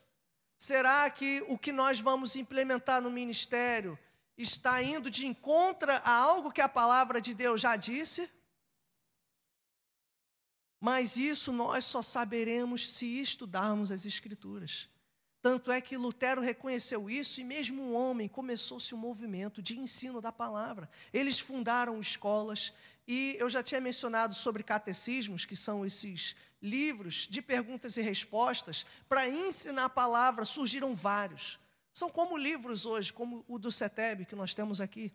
Será 0.57 1.09
que 1.11 1.45
o 1.49 1.59
que 1.59 1.73
nós 1.73 2.01
vamos 2.01 2.37
implementar 2.37 3.03
no 3.03 3.11
ministério 3.11 3.99
está 4.37 4.83
indo 4.83 5.11
de 5.11 5.27
encontro 5.27 5.93
a 5.93 6.11
algo 6.11 6.51
que 6.51 6.61
a 6.61 6.69
palavra 6.69 7.21
de 7.21 7.35
Deus 7.35 7.61
já 7.61 7.77
disse? 7.77 8.31
Mas 10.81 11.17
isso 11.17 11.53
nós 11.53 11.85
só 11.85 12.01
saberemos 12.01 12.93
se 12.95 13.21
estudarmos 13.21 13.91
as 13.93 14.07
Escrituras. 14.07 14.89
Tanto 15.47 15.71
é 15.71 15.81
que 15.81 15.97
Lutero 15.97 16.41
reconheceu 16.41 17.09
isso 17.09 17.41
e 17.41 17.45
mesmo 17.45 17.81
um 17.81 17.95
homem 17.95 18.27
começou-se 18.27 18.93
um 18.93 18.99
movimento 18.99 19.63
de 19.63 19.79
ensino 19.79 20.21
da 20.21 20.33
palavra. 20.33 20.91
Eles 21.13 21.39
fundaram 21.39 22.01
escolas 22.01 22.73
e 23.07 23.37
eu 23.39 23.49
já 23.49 23.63
tinha 23.63 23.81
mencionado 23.81 24.35
sobre 24.35 24.65
catecismos, 24.65 25.45
que 25.45 25.55
são 25.55 25.87
esses 25.87 26.35
livros 26.61 27.29
de 27.31 27.41
perguntas 27.41 27.97
e 27.97 28.03
respostas 28.03 28.85
para 29.09 29.29
ensinar 29.29 29.85
a 29.85 29.89
palavra, 29.89 30.45
surgiram 30.45 30.97
vários. 30.97 31.61
São 31.93 32.11
como 32.11 32.37
livros 32.37 32.85
hoje, 32.85 33.13
como 33.13 33.45
o 33.47 33.57
do 33.57 33.71
CETEB 33.71 34.27
que 34.27 34.35
nós 34.35 34.53
temos 34.53 34.81
aqui. 34.81 35.13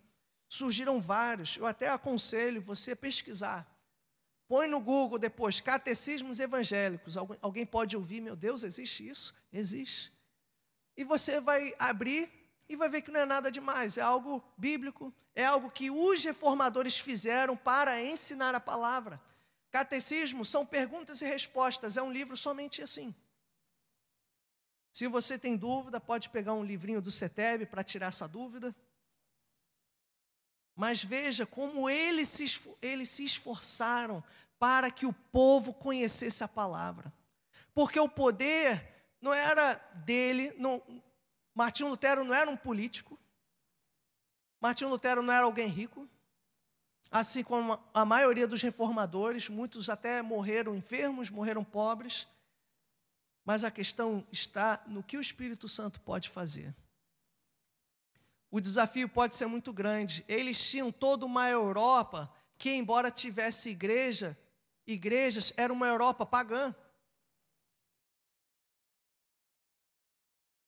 Surgiram 0.48 1.02
vários. 1.02 1.58
Eu 1.58 1.66
até 1.66 1.90
aconselho 1.90 2.62
você 2.62 2.94
a 2.94 2.96
pesquisar. 2.96 3.70
põe 4.48 4.66
no 4.66 4.80
Google 4.80 5.20
depois, 5.20 5.60
catecismos 5.60 6.40
evangélicos. 6.40 7.18
alguém 7.18 7.66
pode 7.66 7.98
ouvir, 7.98 8.22
meu 8.22 8.38
Deus, 8.38 8.64
existe 8.64 9.06
isso? 9.10 9.36
Existe. 9.52 10.21
E 10.96 11.04
você 11.04 11.40
vai 11.40 11.74
abrir 11.80 12.32
e 12.68 12.76
vai 12.76 12.90
ver 12.90 13.02
que 13.02 13.12
não 13.12 13.20
é 13.20 13.26
nada 13.26 13.52
demais, 13.52 13.98
é 13.98 14.02
algo 14.02 14.44
bíblico, 14.58 15.14
é 15.36 15.46
algo 15.46 15.70
que 15.70 15.92
os 15.92 16.24
reformadores 16.24 16.98
fizeram 16.98 17.56
para 17.56 18.02
ensinar 18.02 18.56
a 18.56 18.60
palavra. 18.60 19.22
Catecismo 19.70 20.44
são 20.44 20.66
perguntas 20.66 21.22
e 21.22 21.26
respostas, 21.26 21.98
é 21.98 22.02
um 22.02 22.12
livro 22.12 22.36
somente 22.36 22.82
assim. 22.82 23.14
Se 24.92 25.08
você 25.08 25.38
tem 25.38 25.56
dúvida, 25.56 26.00
pode 26.00 26.30
pegar 26.30 26.54
um 26.54 26.64
livrinho 26.64 27.02
do 27.02 27.12
CETEB 27.12 27.66
para 27.66 27.84
tirar 27.84 28.08
essa 28.08 28.28
dúvida. 28.28 28.76
Mas 30.76 31.04
veja 31.04 31.46
como 31.46 31.90
eles 31.90 32.28
se, 32.28 32.46
eles 32.82 33.10
se 33.10 33.24
esforçaram 33.24 34.24
para 34.60 34.92
que 34.92 35.06
o 35.06 35.14
povo 35.14 35.74
conhecesse 35.74 36.44
a 36.44 36.48
palavra. 36.48 37.12
Porque 37.74 38.00
o 38.00 38.10
poder 38.10 39.01
não 39.22 39.34
era 39.34 39.76
dele, 40.06 40.54
não, 40.58 40.82
Martinho 41.54 41.90
Lutero 41.90 42.24
não 42.24 42.34
era 42.34 42.50
um 42.50 42.58
político, 42.58 43.20
Martinho 44.60 44.90
Lutero 44.90 45.22
não 45.22 45.34
era 45.34 45.46
alguém 45.46 45.68
rico, 45.68 46.10
assim 47.10 47.44
como 47.44 47.80
a 47.94 48.06
maioria 48.06 48.48
dos 48.48 48.62
reformadores, 48.62 49.50
muitos 49.50 49.90
até 49.90 50.22
morreram 50.22 50.76
enfermos, 50.76 51.30
morreram 51.30 51.64
pobres, 51.64 52.28
mas 53.44 53.64
a 53.64 53.72
questão 53.72 54.26
está 54.32 54.84
no 54.88 55.04
que 55.04 55.18
o 55.18 55.22
Espírito 55.22 55.68
Santo 55.68 56.00
pode 56.02 56.30
fazer. 56.30 56.76
O 58.50 58.60
desafio 58.60 59.08
pode 59.08 59.36
ser 59.36 59.46
muito 59.46 59.72
grande. 59.72 60.26
Eles 60.28 60.62
tinham 60.70 60.92
toda 60.92 61.26
uma 61.26 61.50
Europa 61.50 62.32
que, 62.58 62.70
embora 62.70 63.10
tivesse 63.10 63.70
igreja, 63.70 64.38
igrejas, 64.86 65.54
era 65.56 65.72
uma 65.72 65.88
Europa 65.88 66.26
pagã. 66.26 66.76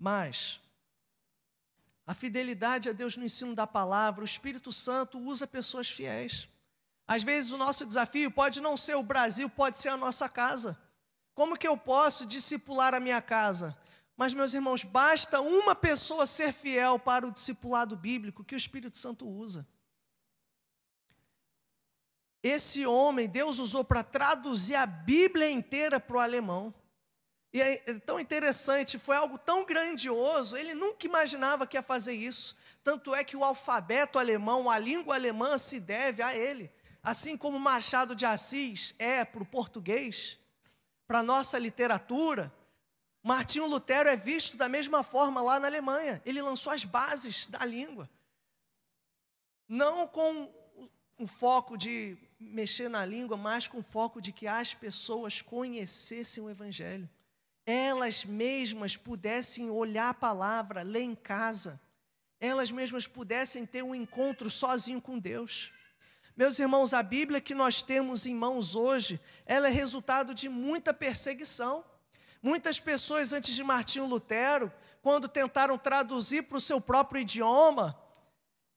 Mas 0.04 0.60
a 2.06 2.14
fidelidade 2.14 2.90
a 2.90 2.92
Deus 2.92 3.16
no 3.16 3.24
ensino 3.24 3.56
da 3.56 3.66
palavra, 3.66 4.22
o 4.22 4.26
Espírito 4.26 4.70
Santo 4.70 5.18
usa 5.18 5.48
pessoas 5.48 5.90
fiéis. 5.90 6.50
Às 7.08 7.24
vezes 7.24 7.54
o 7.54 7.58
nosso 7.58 7.86
desafio 7.86 8.30
pode 8.30 8.60
não 8.60 8.76
ser 8.76 8.96
o 8.98 9.02
Brasil, 9.02 9.50
pode 9.50 9.78
ser 9.78 9.88
a 9.88 9.96
nossa 9.96 10.28
casa. 10.28 10.78
Como 11.34 11.58
que 11.58 11.66
eu 11.66 11.78
posso 11.78 12.26
discipular 12.26 12.94
a 12.94 13.00
minha 13.00 13.22
casa? 13.22 13.78
Mas, 14.18 14.34
meus 14.34 14.54
irmãos, 14.54 14.84
basta 14.84 15.40
uma 15.40 15.74
pessoa 15.74 16.26
ser 16.26 16.52
fiel 16.52 17.00
para 17.00 17.26
o 17.26 17.32
discipulado 17.32 17.96
bíblico 17.96 18.44
que 18.44 18.56
o 18.56 18.58
Espírito 18.58 18.98
Santo 18.98 19.26
usa. 19.26 19.66
Esse 22.44 22.86
homem, 22.86 23.30
Deus 23.30 23.58
usou 23.58 23.86
para 23.86 24.04
traduzir 24.04 24.76
a 24.76 24.86
Bíblia 24.86 25.50
inteira 25.50 25.98
para 25.98 26.18
o 26.18 26.20
alemão. 26.20 26.74
E 27.54 27.62
é 27.62 27.78
tão 28.00 28.20
interessante, 28.20 28.98
foi 28.98 29.16
algo 29.16 29.38
tão 29.38 29.64
grandioso, 29.64 30.58
ele 30.58 30.74
nunca 30.74 31.06
imaginava 31.06 31.68
que 31.68 31.78
ia 31.78 31.84
fazer 31.84 32.14
isso. 32.14 32.58
Tanto 32.84 33.14
é 33.14 33.24
que 33.24 33.38
o 33.38 33.44
alfabeto 33.44 34.18
alemão, 34.18 34.68
a 34.68 34.80
língua 34.80 35.14
alemã 35.14 35.60
se 35.60 35.80
deve 35.80 36.24
a 36.24 36.36
ele. 36.36 36.72
Assim 37.04 37.38
como 37.38 37.60
Machado 37.60 38.16
de 38.16 38.26
Assis 38.26 38.96
é 38.98 39.24
para 39.24 39.44
o 39.44 39.46
português, 39.46 40.40
para 41.06 41.20
a 41.20 41.24
nossa 41.24 41.60
literatura, 41.60 42.52
Martinho 43.22 43.68
Lutero 43.68 44.10
é 44.10 44.18
visto 44.18 44.58
da 44.58 44.68
mesma 44.68 45.04
forma 45.04 45.40
lá 45.40 45.60
na 45.60 45.68
Alemanha. 45.68 46.22
Ele 46.26 46.42
lançou 46.42 46.74
as 46.74 46.84
bases 46.84 47.46
da 47.46 47.64
língua. 47.64 48.10
Não 49.68 50.08
com 50.08 50.52
o 51.20 51.28
foco 51.28 51.78
de 51.78 52.18
mexer 52.40 52.90
na 52.90 53.06
língua, 53.06 53.38
mas 53.38 53.68
com 53.68 53.78
o 53.78 53.84
foco 53.84 54.20
de 54.20 54.32
que 54.32 54.48
as 54.48 54.74
pessoas 54.74 55.42
conhecessem 55.42 56.44
o 56.44 56.50
Evangelho. 56.50 57.08
Elas 57.66 58.26
mesmas 58.26 58.98
pudessem 58.98 59.70
olhar 59.70 60.10
a 60.10 60.14
palavra, 60.14 60.82
ler 60.82 61.04
em 61.04 61.16
casa. 61.16 61.80
Elas 62.40 62.72
mesmas 62.72 63.08
pudessem 63.08 63.66
ter 63.66 63.84
um 63.84 63.96
encontro 63.96 64.52
sozinho 64.52 65.02
com 65.02 65.18
Deus. 65.18 65.72
Meus 66.36 66.60
irmãos, 66.60 66.94
a 66.94 67.02
Bíblia 67.02 67.40
que 67.40 67.54
nós 67.54 67.82
temos 67.82 68.26
em 68.26 68.36
mãos 68.36 68.76
hoje, 68.76 69.22
ela 69.46 69.68
é 69.68 69.72
resultado 69.72 70.34
de 70.34 70.50
muita 70.50 70.94
perseguição. 70.94 71.86
Muitas 72.42 72.80
pessoas 72.80 73.32
antes 73.32 73.56
de 73.56 73.64
Martinho 73.64 74.06
Lutero, 74.06 74.70
quando 75.02 75.30
tentaram 75.30 75.78
traduzir 75.78 76.44
para 76.44 76.58
o 76.58 76.62
seu 76.62 76.82
próprio 76.82 77.22
idioma, 77.22 77.98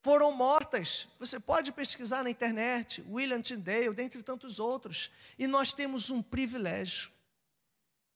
foram 0.01 0.31
mortas. 0.31 1.09
Você 1.19 1.41
pode 1.41 1.73
pesquisar 1.73 2.23
na 2.23 2.31
internet, 2.31 3.05
William 3.11 3.43
Tyndale, 3.43 3.93
dentre 3.93 4.23
tantos 4.23 4.61
outros. 4.61 5.11
E 5.37 5.49
nós 5.49 5.73
temos 5.73 6.11
um 6.11 6.23
privilégio. 6.23 7.11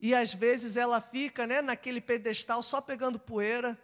E 0.00 0.14
às 0.14 0.32
vezes 0.32 0.76
ela 0.76 1.00
fica 1.00 1.46
né, 1.46 1.60
naquele 1.60 2.00
pedestal 2.00 2.62
só 2.62 2.80
pegando 2.80 3.18
poeira 3.18 3.78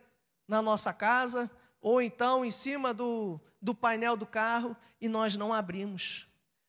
na 0.49 0.63
nossa 0.63 0.93
casa, 0.93 1.51
ou 1.81 2.01
então 2.01 2.45
em 2.45 2.51
cima 2.51 2.95
do, 2.95 3.39
do 3.61 3.75
painel 3.75 4.17
do 4.17 4.27
carro, 4.27 4.75
e 5.01 5.09
nós 5.09 5.37
não 5.37 5.53
abrimos. 5.53 6.27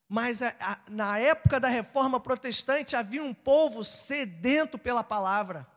Mas 0.09 0.41
a, 0.41 0.53
a, 0.59 0.79
na 0.89 1.17
época 1.17 1.59
da 1.59 1.67
reforma 1.67 2.19
protestante 2.19 2.95
havia 2.95 3.23
um 3.23 3.33
povo 3.33 3.83
sedento 3.83 4.77
pela 4.77 5.03
palavra. 5.03 5.67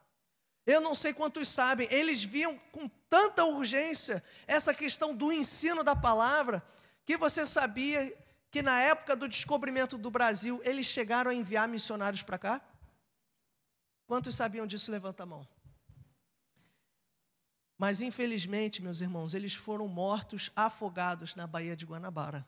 Eu 0.66 0.80
não 0.80 0.94
sei 0.94 1.12
quantos 1.12 1.48
sabem, 1.48 1.88
eles 1.90 2.22
viam 2.22 2.58
com 2.70 2.88
tanta 3.08 3.44
urgência 3.44 4.22
essa 4.46 4.74
questão 4.74 5.14
do 5.14 5.32
ensino 5.32 5.82
da 5.82 5.96
palavra, 5.96 6.62
que 7.04 7.16
você 7.16 7.46
sabia 7.46 8.16
que 8.50 8.62
na 8.62 8.80
época 8.80 9.16
do 9.16 9.28
descobrimento 9.28 9.96
do 9.96 10.10
Brasil, 10.10 10.60
eles 10.64 10.86
chegaram 10.86 11.30
a 11.30 11.34
enviar 11.34 11.68
missionários 11.68 12.22
para 12.22 12.38
cá? 12.38 12.60
Quantos 14.10 14.34
sabiam 14.34 14.66
disso? 14.66 14.90
Levanta 14.90 15.22
a 15.22 15.26
mão. 15.26 15.46
Mas 17.78 18.02
infelizmente, 18.02 18.82
meus 18.82 19.00
irmãos, 19.00 19.34
eles 19.34 19.54
foram 19.54 19.86
mortos 19.86 20.50
afogados 20.56 21.36
na 21.36 21.46
Baía 21.46 21.76
de 21.76 21.86
Guanabara 21.86 22.44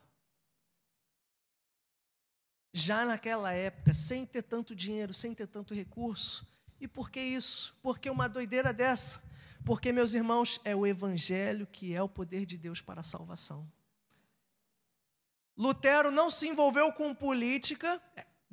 já 2.73 3.05
naquela 3.05 3.53
época, 3.53 3.93
sem 3.93 4.25
ter 4.25 4.41
tanto 4.41 4.75
dinheiro, 4.75 5.13
sem 5.13 5.33
ter 5.33 5.47
tanto 5.47 5.73
recurso. 5.73 6.45
E 6.81 6.87
por 6.87 7.09
que 7.09 7.21
isso? 7.21 7.73
Porque 7.81 8.09
uma 8.09 8.27
doideira 8.27 8.73
dessa? 8.73 9.23
Porque, 9.63 9.93
meus 9.93 10.13
irmãos, 10.13 10.59
é 10.65 10.75
o 10.75 10.85
Evangelho 10.85 11.65
que 11.65 11.95
é 11.95 12.03
o 12.03 12.09
poder 12.09 12.45
de 12.45 12.57
Deus 12.57 12.81
para 12.81 12.99
a 12.99 13.05
salvação. 13.05 13.71
Lutero 15.55 16.11
não 16.11 16.29
se 16.29 16.45
envolveu 16.45 16.91
com 16.91 17.15
política, 17.15 18.01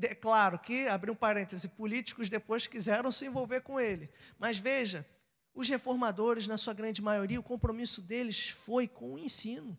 é 0.03 0.15
claro 0.15 0.59
que, 0.59 0.87
abri 0.89 1.11
um 1.11 1.15
parêntese, 1.15 1.69
políticos 1.69 2.29
depois 2.29 2.67
quiseram 2.67 3.11
se 3.11 3.27
envolver 3.27 3.61
com 3.61 3.81
ele. 3.81 4.11
Mas 4.39 4.59
veja, 4.59 5.07
os 5.55 5.69
reformadores, 5.69 6.47
na 6.47 6.59
sua 6.59 6.75
grande 6.75 7.03
maioria, 7.03 7.41
o 7.41 7.43
compromisso 7.43 8.01
deles 8.01 8.51
foi 8.51 8.87
com 8.87 9.15
o 9.15 9.19
ensino 9.19 9.77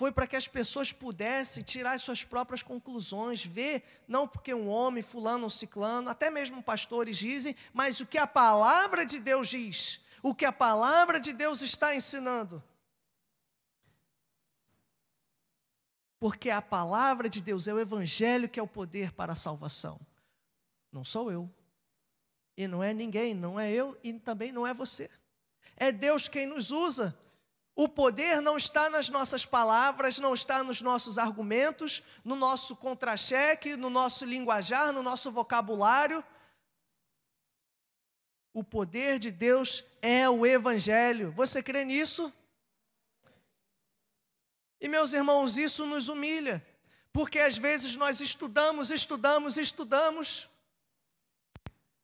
foi 0.00 0.10
para 0.10 0.26
que 0.26 0.34
as 0.34 0.48
pessoas 0.48 0.94
pudessem 0.94 1.62
tirar 1.62 1.92
as 1.92 2.00
suas 2.00 2.24
próprias 2.24 2.62
conclusões, 2.62 3.44
ver, 3.44 3.82
não 4.08 4.26
porque 4.26 4.54
um 4.54 4.66
homem, 4.66 5.02
fulano 5.02 5.44
ou 5.44 5.50
ciclano, 5.50 6.08
até 6.08 6.30
mesmo 6.30 6.62
pastores 6.62 7.18
dizem, 7.18 7.54
mas 7.70 8.00
o 8.00 8.06
que 8.06 8.16
a 8.16 8.26
palavra 8.26 9.04
de 9.04 9.18
Deus 9.20 9.50
diz, 9.50 10.00
o 10.22 10.34
que 10.34 10.46
a 10.46 10.52
palavra 10.52 11.20
de 11.20 11.34
Deus 11.34 11.60
está 11.60 11.94
ensinando. 11.94 12.64
Porque 16.20 16.50
a 16.50 16.62
palavra 16.62 17.28
de 17.28 17.40
Deus 17.40 17.66
é 17.66 17.74
o 17.74 17.80
evangelho 17.80 18.48
que 18.48 18.60
é 18.60 18.62
o 18.62 18.68
poder 18.68 19.12
para 19.12 19.32
a 19.32 19.36
salvação. 19.36 19.98
Não 20.92 21.02
sou 21.02 21.32
eu. 21.32 21.50
E 22.56 22.68
não 22.68 22.84
é 22.84 22.94
ninguém, 22.94 23.34
não 23.34 23.58
é 23.58 23.72
eu 23.72 23.98
e 24.04 24.12
também 24.12 24.52
não 24.52 24.64
é 24.64 24.72
você. 24.72 25.10
É 25.76 25.90
Deus 25.90 26.28
quem 26.28 26.46
nos 26.46 26.70
usa 26.70 27.18
o 27.82 27.88
poder 27.88 28.42
não 28.42 28.58
está 28.58 28.90
nas 28.90 29.08
nossas 29.08 29.46
palavras, 29.46 30.18
não 30.18 30.34
está 30.34 30.62
nos 30.62 30.82
nossos 30.82 31.16
argumentos, 31.16 32.02
no 32.22 32.36
nosso 32.36 32.76
contra-cheque, 32.76 33.74
no 33.74 33.88
nosso 33.88 34.26
linguajar, 34.26 34.92
no 34.92 35.02
nosso 35.02 35.30
vocabulário. 35.30 36.22
O 38.52 38.62
poder 38.62 39.18
de 39.18 39.30
Deus 39.30 39.82
é 40.02 40.28
o 40.28 40.44
Evangelho. 40.44 41.32
Você 41.32 41.62
crê 41.62 41.82
nisso? 41.84 42.30
E 44.80 44.88
meus 44.88 45.12
irmãos, 45.12 45.56
isso 45.56 45.84
nos 45.84 46.08
humilha, 46.08 46.66
porque 47.12 47.38
às 47.38 47.56
vezes 47.58 47.96
nós 47.96 48.20
estudamos, 48.20 48.90
estudamos, 48.90 49.58
estudamos, 49.58 50.48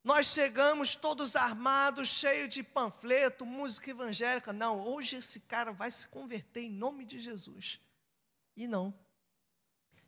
nós 0.05 0.27
chegamos 0.27 0.95
todos 0.95 1.35
armados, 1.35 2.09
cheios 2.09 2.55
de 2.55 2.63
panfleto, 2.63 3.47
música 3.47 3.91
evangélica. 3.91 4.53
Não, 4.53 4.79
hoje 4.87 5.17
esse 5.17 5.41
cara 5.41 5.73
vai 5.73 5.91
se 5.91 6.07
converter 6.07 6.61
em 6.61 6.71
nome 6.71 7.05
de 7.05 7.19
Jesus. 7.19 7.81
E 8.57 8.69
não. 8.69 8.95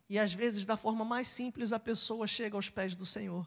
E 0.07 0.17
às 0.17 0.33
vezes, 0.33 0.65
da 0.65 0.77
forma 0.77 1.03
mais 1.03 1.27
simples, 1.27 1.73
a 1.73 1.79
pessoa 1.79 2.25
chega 2.27 2.55
aos 2.55 2.69
pés 2.69 2.95
do 2.95 3.05
Senhor. 3.05 3.45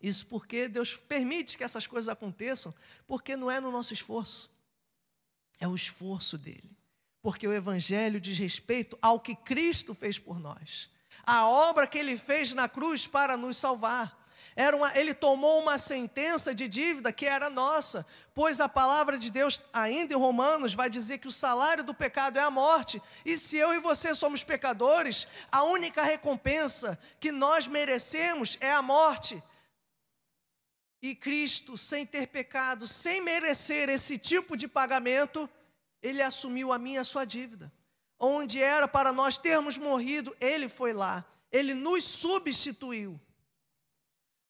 Isso 0.00 0.26
porque 0.26 0.68
Deus 0.68 0.96
permite 0.96 1.56
que 1.56 1.64
essas 1.64 1.86
coisas 1.86 2.08
aconteçam, 2.08 2.74
porque 3.06 3.36
não 3.36 3.50
é 3.50 3.60
no 3.60 3.70
nosso 3.70 3.94
esforço, 3.94 4.50
é 5.58 5.66
o 5.66 5.74
esforço 5.74 6.36
dele. 6.36 6.73
Porque 7.24 7.48
o 7.48 7.54
Evangelho 7.54 8.20
diz 8.20 8.36
respeito 8.36 8.98
ao 9.00 9.18
que 9.18 9.34
Cristo 9.34 9.94
fez 9.94 10.18
por 10.18 10.38
nós 10.38 10.90
a 11.26 11.48
obra 11.48 11.86
que 11.86 11.96
ele 11.96 12.18
fez 12.18 12.52
na 12.52 12.68
cruz 12.68 13.06
para 13.06 13.34
nos 13.34 13.56
salvar. 13.56 14.22
Era 14.54 14.76
uma, 14.76 14.94
ele 14.94 15.14
tomou 15.14 15.62
uma 15.62 15.78
sentença 15.78 16.54
de 16.54 16.68
dívida 16.68 17.10
que 17.10 17.24
era 17.24 17.48
nossa, 17.48 18.06
pois 18.34 18.60
a 18.60 18.68
palavra 18.68 19.16
de 19.16 19.30
Deus, 19.30 19.58
ainda 19.72 20.12
em 20.12 20.18
Romanos, 20.18 20.74
vai 20.74 20.90
dizer 20.90 21.16
que 21.16 21.26
o 21.26 21.32
salário 21.32 21.82
do 21.82 21.94
pecado 21.94 22.38
é 22.38 22.42
a 22.42 22.50
morte. 22.50 23.00
E 23.24 23.38
se 23.38 23.56
eu 23.56 23.72
e 23.72 23.80
você 23.80 24.14
somos 24.14 24.44
pecadores, 24.44 25.26
a 25.50 25.62
única 25.62 26.02
recompensa 26.02 26.98
que 27.18 27.32
nós 27.32 27.66
merecemos 27.66 28.58
é 28.60 28.70
a 28.70 28.82
morte. 28.82 29.42
E 31.00 31.14
Cristo, 31.14 31.78
sem 31.78 32.04
ter 32.04 32.26
pecado, 32.26 32.86
sem 32.86 33.22
merecer 33.22 33.88
esse 33.88 34.18
tipo 34.18 34.58
de 34.58 34.68
pagamento, 34.68 35.48
ele 36.04 36.20
assumiu 36.20 36.70
a 36.70 36.78
minha 36.78 37.00
a 37.00 37.04
sua 37.04 37.24
dívida. 37.24 37.72
Onde 38.18 38.62
era 38.62 38.86
para 38.86 39.10
nós 39.10 39.38
termos 39.38 39.78
morrido, 39.78 40.36
ele 40.38 40.68
foi 40.68 40.92
lá. 40.92 41.24
Ele 41.50 41.72
nos 41.72 42.04
substituiu. 42.04 43.18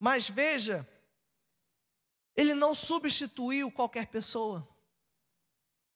Mas 0.01 0.29
veja, 0.29 0.87
ele 2.35 2.55
não 2.55 2.75
substituiu 2.75 3.71
qualquer 3.71 4.09
pessoa. 4.09 4.69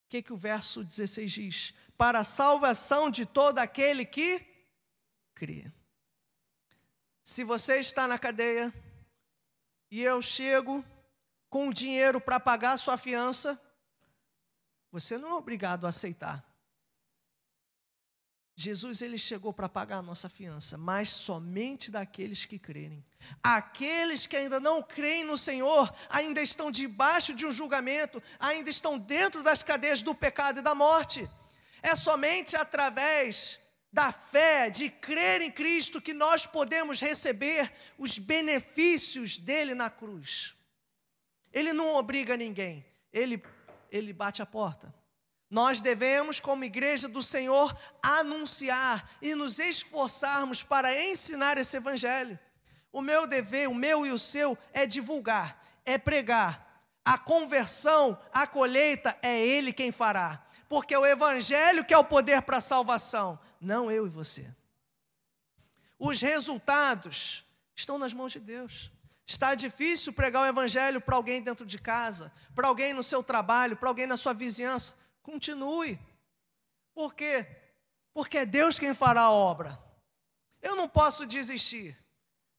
O 0.04 0.08
que, 0.08 0.22
que 0.22 0.32
o 0.32 0.36
verso 0.36 0.84
16 0.84 1.32
diz? 1.32 1.74
Para 1.96 2.20
a 2.20 2.24
salvação 2.24 3.10
de 3.10 3.26
todo 3.26 3.58
aquele 3.58 4.06
que 4.06 4.46
crê. 5.34 5.72
Se 7.24 7.42
você 7.42 7.80
está 7.80 8.06
na 8.06 8.16
cadeia 8.16 8.72
e 9.90 10.02
eu 10.02 10.22
chego 10.22 10.84
com 11.50 11.66
o 11.66 11.74
dinheiro 11.74 12.20
para 12.20 12.38
pagar 12.38 12.74
a 12.74 12.78
sua 12.78 12.96
fiança, 12.96 13.60
você 14.90 15.18
não 15.18 15.31
é 15.31 15.35
obrigado 15.35 15.87
a 15.87 15.90
aceitar. 15.90 16.44
Jesus 18.61 19.03
ele 19.03 19.16
chegou 19.16 19.53
para 19.53 19.68
pagar 19.68 19.98
a 19.98 20.03
nossa 20.03 20.29
fiança, 20.29 20.77
mas 20.77 21.11
somente 21.11 21.92
daqueles 21.92 22.44
que 22.44 22.59
crerem. 22.59 23.07
Aqueles 23.40 24.27
que 24.27 24.37
ainda 24.37 24.59
não 24.59 24.83
creem 24.83 25.22
no 25.22 25.38
Senhor, 25.38 25.94
ainda 26.11 26.42
estão 26.42 26.68
debaixo 26.68 27.33
de 27.33 27.46
um 27.46 27.53
julgamento, 27.53 28.20
ainda 28.37 28.68
estão 28.68 28.98
dentro 28.98 29.44
das 29.44 29.62
cadeias 29.62 30.03
do 30.03 30.12
pecado 30.12 30.59
e 30.59 30.62
da 30.62 30.74
morte. 30.74 31.31
É 31.81 31.94
somente 31.94 32.57
através 32.57 33.61
da 33.92 34.11
fé, 34.11 34.68
de 34.68 34.90
crer 34.90 35.40
em 35.40 35.53
Cristo, 35.53 36.01
que 36.01 36.12
nós 36.12 36.44
podemos 36.44 37.01
receber 37.01 37.72
os 37.96 38.18
benefícios 38.18 39.38
dele 39.38 39.74
na 39.74 39.88
cruz. 39.88 40.55
Ele 41.53 41.72
não 41.72 41.94
obriga 41.94 42.37
ninguém, 42.37 42.85
ele, 43.12 43.42
ele 43.90 44.12
bate 44.12 44.42
a 44.42 44.46
porta. 44.46 44.94
Nós 45.51 45.81
devemos, 45.81 46.40
como 46.40 46.64
igreja 46.64 47.09
do 47.09 47.22
Senhor, 47.22 47.77
anunciar 48.03 49.11
e 49.22 49.35
nos 49.35 49.59
esforçarmos 49.59 50.62
para 50.62 51.03
ensinar 51.11 51.57
esse 51.57 51.77
evangelho. 51.77 52.38
O 52.92 53.01
meu 53.01 53.27
dever, 53.27 53.68
o 53.68 53.74
meu 53.74 54.05
e 54.05 54.11
o 54.11 54.18
seu, 54.18 54.59
é 54.72 54.87
divulgar, 54.87 55.59
é 55.85 55.96
pregar. 55.96 56.66
A 57.05 57.16
conversão, 57.16 58.18
a 58.33 58.46
colheita, 58.46 59.16
é 59.22 59.40
Ele 59.40 59.72
quem 59.72 59.90
fará. 59.90 60.44
Porque 60.68 60.92
é 60.92 60.98
o 60.98 61.07
evangelho 61.07 61.85
que 61.85 61.94
é 61.94 61.98
o 61.98 62.05
poder 62.05 62.42
para 62.42 62.59
a 62.59 62.61
salvação, 62.61 63.38
não 63.59 63.90
eu 63.90 64.07
e 64.07 64.11
você. 64.11 64.46
Os 65.98 66.20
resultados 66.20 67.42
estão 67.74 67.98
nas 67.98 68.12
mãos 68.12 68.33
de 68.33 68.40
Deus. 68.40 68.92
Está 69.28 69.54
difícil 69.54 70.10
pregar 70.14 70.42
o 70.42 70.46
evangelho 70.46 71.02
para 71.02 71.14
alguém 71.14 71.42
dentro 71.42 71.66
de 71.66 71.78
casa, 71.78 72.32
para 72.54 72.66
alguém 72.66 72.94
no 72.94 73.02
seu 73.02 73.22
trabalho, 73.22 73.76
para 73.76 73.90
alguém 73.90 74.06
na 74.06 74.16
sua 74.16 74.32
vizinhança. 74.32 74.94
Continue. 75.22 76.00
Por 76.94 77.12
quê? 77.14 77.46
Porque 78.14 78.38
é 78.38 78.46
Deus 78.46 78.78
quem 78.78 78.94
fará 78.94 79.20
a 79.20 79.30
obra. 79.30 79.78
Eu 80.62 80.74
não 80.74 80.88
posso 80.88 81.26
desistir. 81.26 81.94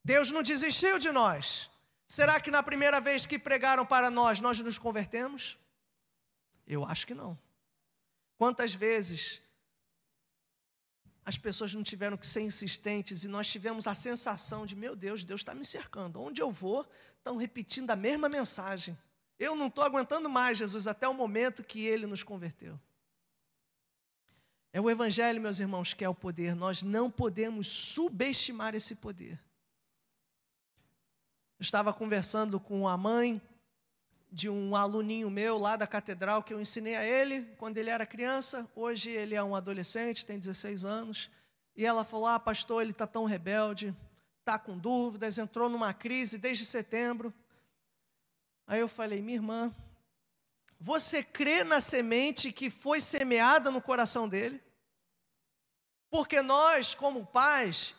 Deus 0.05 0.29
não 0.29 0.43
desistiu 0.43 0.99
de 0.99 1.11
nós. 1.11 1.71
Será 2.07 2.39
que 2.39 2.51
na 2.51 2.61
primeira 2.61 3.01
vez 3.01 3.25
que 3.25 3.39
pregaram 3.39 3.83
para 3.83 4.11
nós, 4.11 4.39
nós 4.39 4.59
nos 4.59 4.77
convertemos? 4.77 5.57
Eu 6.67 6.85
acho 6.85 7.07
que 7.07 7.15
não. 7.15 7.35
Quantas 8.37 8.75
vezes 8.75 9.41
as 11.29 11.37
pessoas 11.37 11.73
não 11.73 11.83
tiveram 11.83 12.17
que 12.17 12.25
ser 12.25 12.41
insistentes 12.41 13.23
e 13.23 13.27
nós 13.27 13.47
tivemos 13.47 13.87
a 13.87 13.93
sensação 13.93 14.65
de: 14.65 14.75
meu 14.75 14.95
Deus, 14.95 15.23
Deus 15.23 15.41
está 15.41 15.53
me 15.53 15.63
cercando. 15.63 16.19
Onde 16.19 16.41
eu 16.41 16.51
vou, 16.51 16.85
estão 17.17 17.37
repetindo 17.37 17.91
a 17.91 17.95
mesma 17.95 18.27
mensagem. 18.27 18.97
Eu 19.37 19.55
não 19.55 19.67
estou 19.67 19.83
aguentando 19.83 20.29
mais, 20.29 20.57
Jesus, 20.57 20.87
até 20.87 21.07
o 21.07 21.13
momento 21.13 21.63
que 21.63 21.85
ele 21.85 22.05
nos 22.05 22.23
converteu. 22.23 22.79
É 24.73 24.81
o 24.81 24.89
Evangelho, 24.89 25.41
meus 25.41 25.59
irmãos, 25.59 25.93
que 25.93 26.03
é 26.03 26.09
o 26.09 26.15
poder. 26.15 26.55
Nós 26.55 26.83
não 26.83 27.09
podemos 27.09 27.67
subestimar 27.67 28.75
esse 28.75 28.95
poder. 28.95 29.39
Eu 31.59 31.63
estava 31.63 31.93
conversando 31.93 32.59
com 32.59 32.87
a 32.87 32.97
mãe 32.97 33.41
de 34.31 34.49
um 34.49 34.75
aluninho 34.75 35.29
meu 35.29 35.57
lá 35.57 35.75
da 35.75 35.87
catedral 35.87 36.43
que 36.43 36.53
eu 36.53 36.61
ensinei 36.61 36.95
a 36.95 37.03
ele 37.03 37.43
quando 37.57 37.77
ele 37.77 37.89
era 37.89 38.05
criança. 38.05 38.69
Hoje 38.75 39.09
ele 39.09 39.35
é 39.35 39.43
um 39.43 39.55
adolescente, 39.55 40.25
tem 40.25 40.37
16 40.37 40.85
anos. 40.85 41.29
E 41.75 41.85
ela 41.85 42.03
falou: 42.03 42.27
Ah, 42.27 42.39
pastor, 42.39 42.81
ele 42.81 42.91
está 42.91 43.07
tão 43.07 43.25
rebelde, 43.25 43.95
está 44.39 44.57
com 44.57 44.77
dúvidas, 44.77 45.37
entrou 45.37 45.69
numa 45.69 45.93
crise 45.93 46.37
desde 46.37 46.65
setembro. 46.65 47.33
Aí 48.65 48.79
eu 48.79 48.87
falei, 48.87 49.19
minha 49.19 49.37
irmã, 49.37 49.73
você 50.79 51.23
crê 51.23 51.63
na 51.63 51.81
semente 51.81 52.51
que 52.51 52.69
foi 52.69 53.01
semeada 53.01 53.71
no 53.71 53.81
coração 53.81 54.29
dele? 54.29 54.61
Porque 56.09 56.41
nós, 56.41 56.93
como 56.93 57.25
pais, 57.25 57.95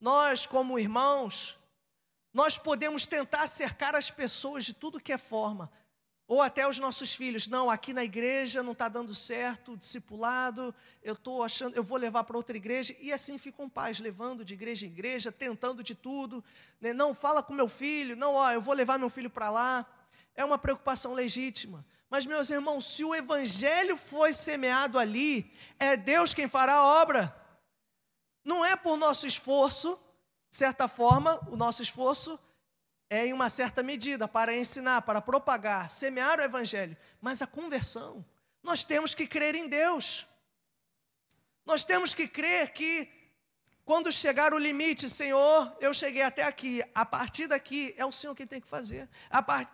nós, 0.00 0.44
como 0.44 0.78
irmãos, 0.78 1.56
nós 2.36 2.58
podemos 2.58 3.06
tentar 3.06 3.46
cercar 3.46 3.94
as 3.94 4.10
pessoas 4.10 4.62
de 4.62 4.74
tudo 4.74 5.00
que 5.00 5.10
é 5.10 5.16
forma, 5.16 5.72
ou 6.28 6.42
até 6.42 6.68
os 6.68 6.78
nossos 6.78 7.14
filhos, 7.14 7.48
não, 7.48 7.70
aqui 7.70 7.94
na 7.94 8.04
igreja 8.04 8.62
não 8.62 8.72
está 8.72 8.90
dando 8.90 9.14
certo, 9.14 9.72
o 9.72 9.76
discipulado, 9.76 10.74
eu 11.02 11.14
estou 11.14 11.42
achando, 11.42 11.74
eu 11.74 11.82
vou 11.82 11.96
levar 11.96 12.24
para 12.24 12.36
outra 12.36 12.54
igreja, 12.54 12.94
e 13.00 13.10
assim 13.10 13.38
ficam 13.38 13.70
pais, 13.70 14.00
levando 14.00 14.44
de 14.44 14.52
igreja 14.52 14.84
em 14.84 14.90
igreja, 14.90 15.32
tentando 15.32 15.82
de 15.82 15.94
tudo, 15.94 16.44
né? 16.78 16.92
não, 16.92 17.14
fala 17.14 17.42
com 17.42 17.54
meu 17.54 17.68
filho, 17.68 18.14
não, 18.14 18.34
ó, 18.34 18.52
eu 18.52 18.60
vou 18.60 18.74
levar 18.74 18.98
meu 18.98 19.08
filho 19.08 19.30
para 19.30 19.48
lá, 19.48 19.86
é 20.34 20.44
uma 20.44 20.58
preocupação 20.58 21.14
legítima, 21.14 21.86
mas 22.10 22.26
meus 22.26 22.50
irmãos, 22.50 22.84
se 22.84 23.02
o 23.02 23.14
evangelho 23.14 23.96
foi 23.96 24.34
semeado 24.34 24.98
ali, 24.98 25.50
é 25.78 25.96
Deus 25.96 26.34
quem 26.34 26.46
fará 26.46 26.74
a 26.74 27.00
obra, 27.00 27.34
não 28.44 28.62
é 28.62 28.76
por 28.76 28.98
nosso 28.98 29.26
esforço, 29.26 29.98
certa 30.56 30.88
forma, 30.88 31.38
o 31.48 31.56
nosso 31.56 31.82
esforço 31.82 32.40
é 33.10 33.26
em 33.26 33.32
uma 33.32 33.50
certa 33.50 33.82
medida 33.82 34.26
para 34.26 34.56
ensinar, 34.56 35.02
para 35.02 35.20
propagar, 35.20 35.90
semear 35.90 36.38
o 36.38 36.42
evangelho, 36.42 36.96
mas 37.20 37.42
a 37.42 37.46
conversão, 37.46 38.24
nós 38.62 38.82
temos 38.82 39.14
que 39.14 39.26
crer 39.26 39.54
em 39.54 39.68
Deus. 39.68 40.26
Nós 41.64 41.84
temos 41.84 42.14
que 42.14 42.26
crer 42.26 42.72
que 42.72 43.08
quando 43.84 44.10
chegar 44.10 44.54
o 44.54 44.58
limite, 44.58 45.08
Senhor, 45.08 45.76
eu 45.80 45.92
cheguei 45.94 46.22
até 46.22 46.42
aqui, 46.42 46.82
a 46.94 47.04
partir 47.04 47.46
daqui 47.46 47.94
é 47.96 48.04
o 48.04 48.10
Senhor 48.10 48.34
quem 48.34 48.46
tem 48.46 48.60
que 48.60 48.66
fazer. 48.66 49.08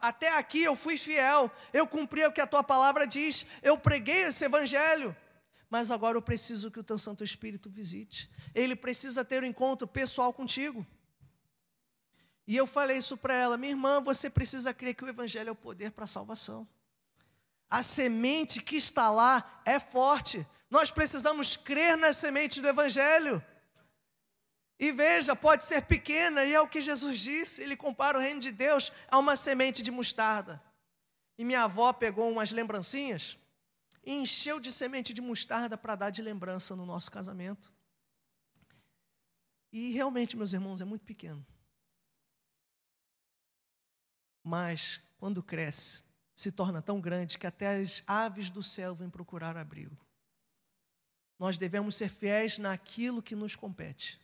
Até 0.03 0.37
aqui 0.37 0.63
eu 0.63 0.75
fui 0.75 0.99
fiel, 0.99 1.51
eu 1.73 1.87
cumpri 1.87 2.25
o 2.27 2.33
que 2.33 2.41
a 2.41 2.47
tua 2.47 2.63
palavra 2.63 3.07
diz, 3.07 3.47
eu 3.63 3.79
preguei 3.79 4.25
esse 4.25 4.45
evangelho. 4.45 5.17
Mas 5.73 5.91
agora 5.91 6.19
eu 6.19 6.21
preciso 6.21 6.71
que 6.71 6.79
o 6.79 6.85
teu 6.85 6.99
Santo 6.99 7.25
Espírito 7.25 7.71
visite. 7.71 8.31
Ele 8.55 8.77
precisa 8.77 9.25
ter 9.25 9.43
um 9.43 9.47
encontro 9.47 9.89
pessoal 9.89 10.31
contigo. 10.31 10.87
E 12.47 12.55
eu 12.55 12.67
falei 12.67 12.99
isso 12.99 13.17
para 13.17 13.33
ela, 13.33 13.57
minha 13.57 13.73
irmã, 13.73 13.99
você 13.99 14.29
precisa 14.29 14.75
crer 14.75 14.95
que 14.95 15.03
o 15.03 15.09
Evangelho 15.09 15.49
é 15.49 15.53
o 15.53 15.57
poder 15.57 15.93
para 15.93 16.05
a 16.05 16.07
salvação. 16.07 16.69
A 17.71 17.83
semente 17.83 18.61
que 18.61 18.77
está 18.77 19.11
lá 19.11 19.63
é 19.65 19.81
forte. 19.81 20.47
Nós 20.69 20.91
precisamos 20.91 21.57
crer 21.57 21.97
na 21.97 22.13
semente 22.13 22.61
do 22.61 22.69
Evangelho. 22.69 23.43
E 24.79 24.93
veja, 24.93 25.35
pode 25.35 25.65
ser 25.65 25.87
pequena, 25.87 26.45
e 26.45 26.53
é 26.53 26.61
o 26.61 26.69
que 26.69 26.83
Jesus 26.83 27.19
disse. 27.19 27.63
Ele 27.63 27.79
compara 27.79 28.19
o 28.19 28.21
reino 28.21 28.41
de 28.41 28.53
Deus 28.53 28.93
a 29.11 29.19
uma 29.19 29.37
semente 29.37 29.83
de 29.83 29.91
mostarda. 29.91 30.63
E 31.39 31.47
minha 31.47 31.63
avó 31.63 31.95
pegou 31.95 32.31
umas 32.31 32.53
lembrancinhas 32.53 33.39
encheu 34.05 34.59
de 34.59 34.73
semente 34.73 35.13
de 35.15 35.21
mostarda 35.21 35.77
para 35.77 35.95
dar 35.95 36.11
de 36.11 36.23
lembrança 36.23 36.75
no 36.75 36.85
nosso 36.85 37.11
casamento. 37.11 37.73
E 39.73 39.93
realmente, 39.93 40.37
meus 40.37 40.53
irmãos, 40.53 40.81
é 40.81 40.85
muito 40.85 41.05
pequeno 41.05 41.47
mas 44.43 45.01
quando 45.19 45.43
cresce, 45.43 46.03
se 46.35 46.51
torna 46.51 46.83
tão 46.83 47.01
grande 47.01 47.39
que 47.39 47.47
até 47.47 47.81
as 47.81 48.03
aves 48.07 48.51
do 48.51 48.63
céu 48.63 48.95
vêm 48.95 49.09
procurar 49.09 49.57
abrigo. 49.57 49.97
Nós 51.39 51.59
devemos 51.59 51.97
ser 51.97 52.09
fiéis 52.09 52.59
naquilo 52.59 53.23
que 53.23 53.35
nos 53.35 53.55
compete, 53.55 54.21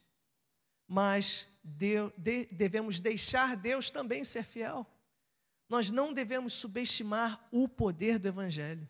mas 0.86 1.48
de, 1.62 1.96
de, 2.16 2.46
devemos 2.46 3.00
deixar 3.00 3.56
Deus 3.56 3.90
também 3.90 4.24
ser 4.24 4.42
fiel. 4.42 4.86
Nós 5.68 5.90
não 5.90 6.12
devemos 6.12 6.54
subestimar 6.54 7.46
o 7.52 7.68
poder 7.68 8.18
do 8.18 8.28
Evangelho. 8.28 8.88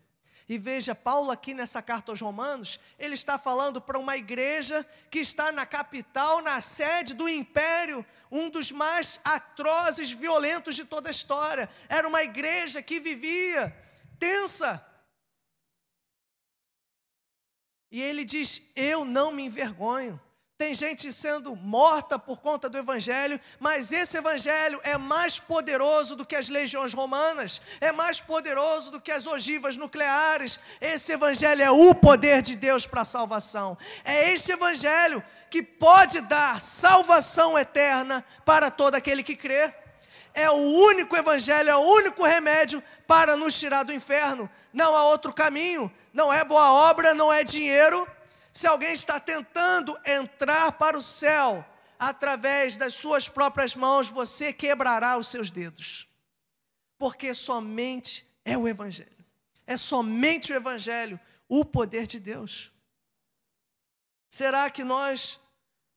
E 0.49 0.57
veja, 0.57 0.95
Paulo 0.95 1.29
aqui 1.29 1.53
nessa 1.53 1.79
carta 1.79 2.11
aos 2.11 2.19
Romanos, 2.19 2.79
ele 2.97 3.13
está 3.13 3.37
falando 3.37 3.79
para 3.79 3.99
uma 3.99 4.17
igreja 4.17 4.83
que 5.11 5.19
está 5.19 5.51
na 5.51 5.63
capital, 5.63 6.41
na 6.41 6.59
sede 6.59 7.13
do 7.13 7.29
império, 7.29 8.03
um 8.31 8.49
dos 8.49 8.71
mais 8.71 9.19
atrozes, 9.23 10.11
violentos 10.11 10.75
de 10.75 10.83
toda 10.83 11.07
a 11.07 11.11
história. 11.11 11.69
Era 11.87 12.07
uma 12.07 12.23
igreja 12.23 12.81
que 12.81 12.99
vivia 12.99 13.77
tensa. 14.17 14.83
E 17.91 18.01
ele 18.01 18.25
diz: 18.25 18.63
Eu 18.75 19.05
não 19.05 19.31
me 19.31 19.43
envergonho 19.43 20.19
tem 20.59 20.73
gente 20.73 21.13
sendo 21.13 21.55
morta 21.55 22.19
por 22.19 22.41
conta 22.41 22.67
do 22.67 22.77
Evangelho, 22.77 23.39
mas 23.61 23.93
esse 23.93 24.17
Evangelho 24.17 24.77
é 24.83 24.97
mais 24.97 25.39
poderoso 25.39 26.17
do 26.17 26.25
que 26.25 26.35
as 26.35 26.49
legiões 26.49 26.93
romanas, 26.93 27.61
é 27.79 27.93
mais 27.93 28.19
poderoso 28.19 28.91
do 28.91 28.99
que 28.99 29.09
as 29.09 29.25
ogivas 29.25 29.77
nucleares. 29.77 30.59
Esse 30.81 31.13
Evangelho 31.13 31.63
é 31.63 31.71
o 31.71 31.95
poder 31.95 32.41
de 32.41 32.57
Deus 32.57 32.85
para 32.85 33.03
a 33.03 33.05
salvação. 33.05 33.77
É 34.03 34.33
esse 34.33 34.51
Evangelho 34.51 35.23
que 35.49 35.63
pode 35.63 36.19
dar 36.19 36.59
salvação 36.59 37.57
eterna 37.57 38.25
para 38.43 38.69
todo 38.69 38.95
aquele 38.95 39.23
que 39.23 39.37
crê. 39.37 39.73
É 40.33 40.49
o 40.49 40.55
único 40.55 41.15
Evangelho, 41.15 41.69
é 41.69 41.75
o 41.77 41.87
único 41.87 42.25
remédio 42.25 42.83
para 43.07 43.37
nos 43.37 43.57
tirar 43.57 43.83
do 43.83 43.93
inferno. 43.93 44.49
Não 44.73 44.93
há 44.93 45.05
outro 45.05 45.31
caminho, 45.31 45.89
não 46.11 46.33
é 46.33 46.43
boa 46.43 46.69
obra, 46.69 47.13
não 47.13 47.31
é 47.31 47.45
dinheiro 47.45 48.05
se 48.51 48.67
alguém 48.67 48.93
está 48.93 49.19
tentando 49.19 49.97
entrar 50.05 50.71
para 50.73 50.97
o 50.97 51.01
céu 51.01 51.65
através 51.97 52.77
das 52.77 52.93
suas 52.93 53.29
próprias 53.29 53.75
mãos, 53.75 54.09
você 54.09 54.51
quebrará 54.51 55.17
os 55.17 55.27
seus 55.27 55.51
dedos. 55.51 56.07
Porque 56.97 57.33
somente 57.33 58.25
é 58.43 58.57
o 58.57 58.67
Evangelho. 58.67 59.25
É 59.67 59.77
somente 59.77 60.51
o 60.51 60.55
Evangelho 60.55 61.19
o 61.47 61.63
poder 61.63 62.07
de 62.07 62.19
Deus. 62.19 62.71
Será 64.29 64.69
que 64.69 64.83
nós 64.83 65.39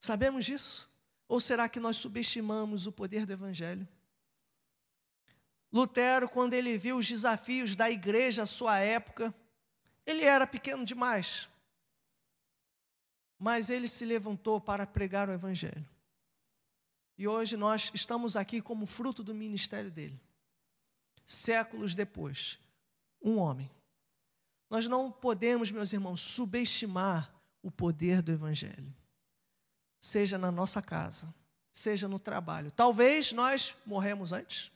sabemos 0.00 0.44
disso? 0.44 0.90
Ou 1.28 1.40
será 1.40 1.68
que 1.68 1.80
nós 1.80 1.96
subestimamos 1.96 2.86
o 2.86 2.92
poder 2.92 3.24
do 3.24 3.32
Evangelho? 3.32 3.88
Lutero, 5.72 6.28
quando 6.28 6.52
ele 6.52 6.76
viu 6.76 6.98
os 6.98 7.08
desafios 7.08 7.74
da 7.74 7.90
igreja 7.90 8.42
à 8.42 8.46
sua 8.46 8.78
época, 8.78 9.34
ele 10.04 10.24
era 10.24 10.46
pequeno 10.46 10.84
demais 10.84 11.48
mas 13.42 13.70
ele 13.70 13.88
se 13.88 14.04
levantou 14.04 14.60
para 14.60 14.86
pregar 14.86 15.28
o 15.28 15.32
Evangelho. 15.32 15.84
E 17.18 17.26
hoje 17.26 17.56
nós 17.56 17.90
estamos 17.92 18.36
aqui 18.36 18.62
como 18.62 18.86
fruto 18.86 19.24
do 19.24 19.34
ministério 19.34 19.90
dele. 19.90 20.20
Séculos 21.26 21.92
depois, 21.92 22.56
um 23.20 23.38
homem. 23.38 23.68
Nós 24.70 24.86
não 24.86 25.10
podemos, 25.10 25.72
meus 25.72 25.92
irmãos, 25.92 26.20
subestimar 26.20 27.34
o 27.60 27.68
poder 27.68 28.22
do 28.22 28.30
Evangelho, 28.30 28.94
seja 30.00 30.38
na 30.38 30.52
nossa 30.52 30.80
casa, 30.80 31.34
seja 31.72 32.06
no 32.06 32.20
trabalho. 32.20 32.70
Talvez 32.70 33.32
nós 33.32 33.76
morremos 33.84 34.32
antes, 34.32 34.70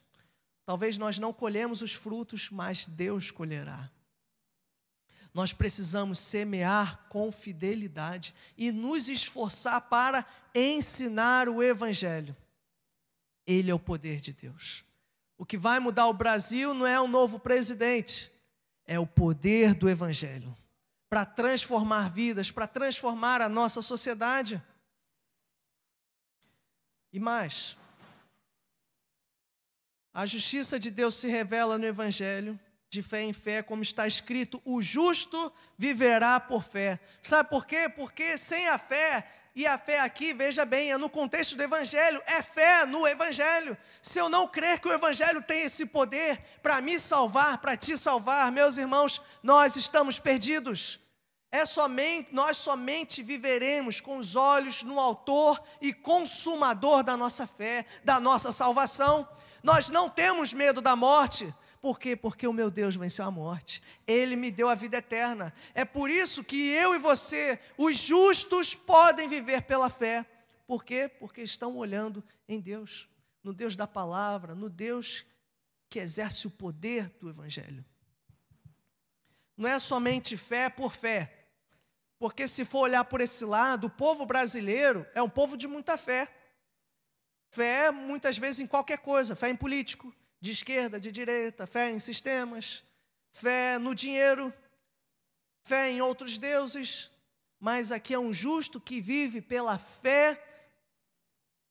talvez 0.64 0.98
nós 0.98 1.20
não 1.20 1.32
colhemos 1.32 1.82
os 1.82 1.94
frutos, 1.94 2.50
mas 2.50 2.84
Deus 2.84 3.30
colherá. 3.30 3.88
Nós 5.36 5.52
precisamos 5.52 6.18
semear 6.18 7.04
com 7.10 7.30
fidelidade 7.30 8.34
e 8.56 8.72
nos 8.72 9.06
esforçar 9.06 9.82
para 9.82 10.24
ensinar 10.54 11.46
o 11.46 11.62
Evangelho. 11.62 12.34
Ele 13.46 13.70
é 13.70 13.74
o 13.74 13.78
poder 13.78 14.18
de 14.18 14.32
Deus. 14.32 14.82
O 15.36 15.44
que 15.44 15.58
vai 15.58 15.78
mudar 15.78 16.06
o 16.06 16.14
Brasil 16.14 16.72
não 16.72 16.86
é 16.86 16.98
um 16.98 17.06
novo 17.06 17.38
presidente, 17.38 18.32
é 18.86 18.98
o 18.98 19.06
poder 19.06 19.74
do 19.74 19.90
Evangelho 19.90 20.56
para 21.06 21.26
transformar 21.26 22.08
vidas, 22.08 22.50
para 22.50 22.66
transformar 22.66 23.42
a 23.42 23.48
nossa 23.48 23.82
sociedade. 23.82 24.62
E 27.12 27.20
mais, 27.20 27.76
a 30.14 30.24
justiça 30.24 30.80
de 30.80 30.90
Deus 30.90 31.14
se 31.14 31.28
revela 31.28 31.76
no 31.76 31.84
Evangelho 31.84 32.58
de 32.88 33.02
fé 33.02 33.22
em 33.22 33.32
fé, 33.32 33.62
como 33.62 33.82
está 33.82 34.06
escrito: 34.06 34.60
o 34.64 34.80
justo 34.80 35.52
viverá 35.76 36.38
por 36.40 36.62
fé. 36.62 37.00
Sabe 37.20 37.48
por 37.48 37.66
quê? 37.66 37.88
Porque 37.88 38.38
sem 38.38 38.68
a 38.68 38.78
fé, 38.78 39.26
e 39.56 39.66
a 39.66 39.78
fé 39.78 40.00
aqui, 40.00 40.34
veja 40.34 40.66
bem, 40.66 40.92
é 40.92 40.98
no 40.98 41.08
contexto 41.08 41.56
do 41.56 41.62
Evangelho, 41.62 42.22
é 42.26 42.42
fé 42.42 42.84
no 42.84 43.06
Evangelho. 43.06 43.74
Se 44.02 44.18
eu 44.18 44.28
não 44.28 44.46
crer 44.46 44.78
que 44.78 44.86
o 44.86 44.92
Evangelho 44.92 45.40
tem 45.40 45.62
esse 45.62 45.86
poder 45.86 46.38
para 46.62 46.78
me 46.82 47.00
salvar, 47.00 47.56
para 47.56 47.74
te 47.74 47.96
salvar, 47.96 48.52
meus 48.52 48.76
irmãos, 48.76 49.18
nós 49.42 49.74
estamos 49.74 50.18
perdidos. 50.18 51.00
É 51.50 51.64
somente, 51.64 52.34
nós 52.34 52.58
somente 52.58 53.22
viveremos 53.22 53.98
com 53.98 54.18
os 54.18 54.36
olhos 54.36 54.82
no 54.82 55.00
autor 55.00 55.62
e 55.80 55.90
consumador 55.90 57.02
da 57.02 57.16
nossa 57.16 57.46
fé, 57.46 57.86
da 58.04 58.20
nossa 58.20 58.52
salvação. 58.52 59.26
Nós 59.62 59.88
não 59.88 60.10
temos 60.10 60.52
medo 60.52 60.82
da 60.82 60.94
morte, 60.94 61.54
por 61.86 62.00
quê? 62.00 62.16
Porque 62.16 62.48
o 62.48 62.52
meu 62.52 62.68
Deus 62.68 62.96
venceu 62.96 63.24
a 63.24 63.30
morte. 63.30 63.80
Ele 64.08 64.34
me 64.34 64.50
deu 64.50 64.68
a 64.68 64.74
vida 64.74 64.96
eterna. 64.96 65.54
É 65.72 65.84
por 65.84 66.10
isso 66.10 66.42
que 66.42 66.68
eu 66.70 66.96
e 66.96 66.98
você, 66.98 67.60
os 67.78 67.96
justos, 67.96 68.74
podem 68.74 69.28
viver 69.28 69.62
pela 69.62 69.88
fé. 69.88 70.26
Por 70.66 70.82
quê? 70.82 71.08
Porque 71.08 71.42
estão 71.42 71.76
olhando 71.76 72.24
em 72.48 72.58
Deus, 72.58 73.08
no 73.40 73.54
Deus 73.54 73.76
da 73.76 73.86
palavra, 73.86 74.52
no 74.52 74.68
Deus 74.68 75.24
que 75.88 76.00
exerce 76.00 76.48
o 76.48 76.50
poder 76.50 77.08
do 77.20 77.28
Evangelho. 77.28 77.84
Não 79.56 79.68
é 79.68 79.78
somente 79.78 80.36
fé 80.36 80.68
por 80.68 80.92
fé. 80.92 81.46
Porque 82.18 82.48
se 82.48 82.64
for 82.64 82.80
olhar 82.80 83.04
por 83.04 83.20
esse 83.20 83.44
lado, 83.44 83.86
o 83.86 83.90
povo 83.90 84.26
brasileiro 84.26 85.06
é 85.14 85.22
um 85.22 85.30
povo 85.30 85.56
de 85.56 85.68
muita 85.68 85.96
fé. 85.96 86.34
Fé, 87.52 87.92
muitas 87.92 88.36
vezes, 88.36 88.58
em 88.58 88.66
qualquer 88.66 88.98
coisa, 88.98 89.36
fé 89.36 89.50
em 89.50 89.56
político, 89.56 90.12
de 90.40 90.50
esquerda, 90.50 91.00
de 91.00 91.10
direita, 91.10 91.66
fé 91.66 91.90
em 91.90 91.98
sistemas, 91.98 92.82
fé 93.30 93.78
no 93.78 93.94
dinheiro, 93.94 94.52
fé 95.62 95.90
em 95.90 96.00
outros 96.00 96.38
deuses, 96.38 97.10
mas 97.58 97.90
aqui 97.90 98.14
é 98.14 98.18
um 98.18 98.32
justo 98.32 98.80
que 98.80 99.00
vive 99.00 99.40
pela 99.40 99.78
fé 99.78 100.42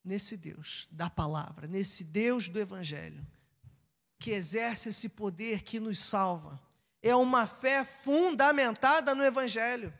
nesse 0.03 0.37
Deus 0.37 0.87
da 0.91 1.09
palavra, 1.09 1.67
nesse 1.67 2.03
Deus 2.03 2.47
do 2.49 2.59
Evangelho, 2.59 3.25
que 4.19 4.31
exerce 4.31 4.89
esse 4.89 5.09
poder 5.09 5.63
que 5.63 5.79
nos 5.79 5.99
salva. 5.99 6.61
É 7.01 7.15
uma 7.15 7.47
fé 7.47 7.83
fundamentada 7.83 9.15
no 9.15 9.23
Evangelho. 9.23 9.93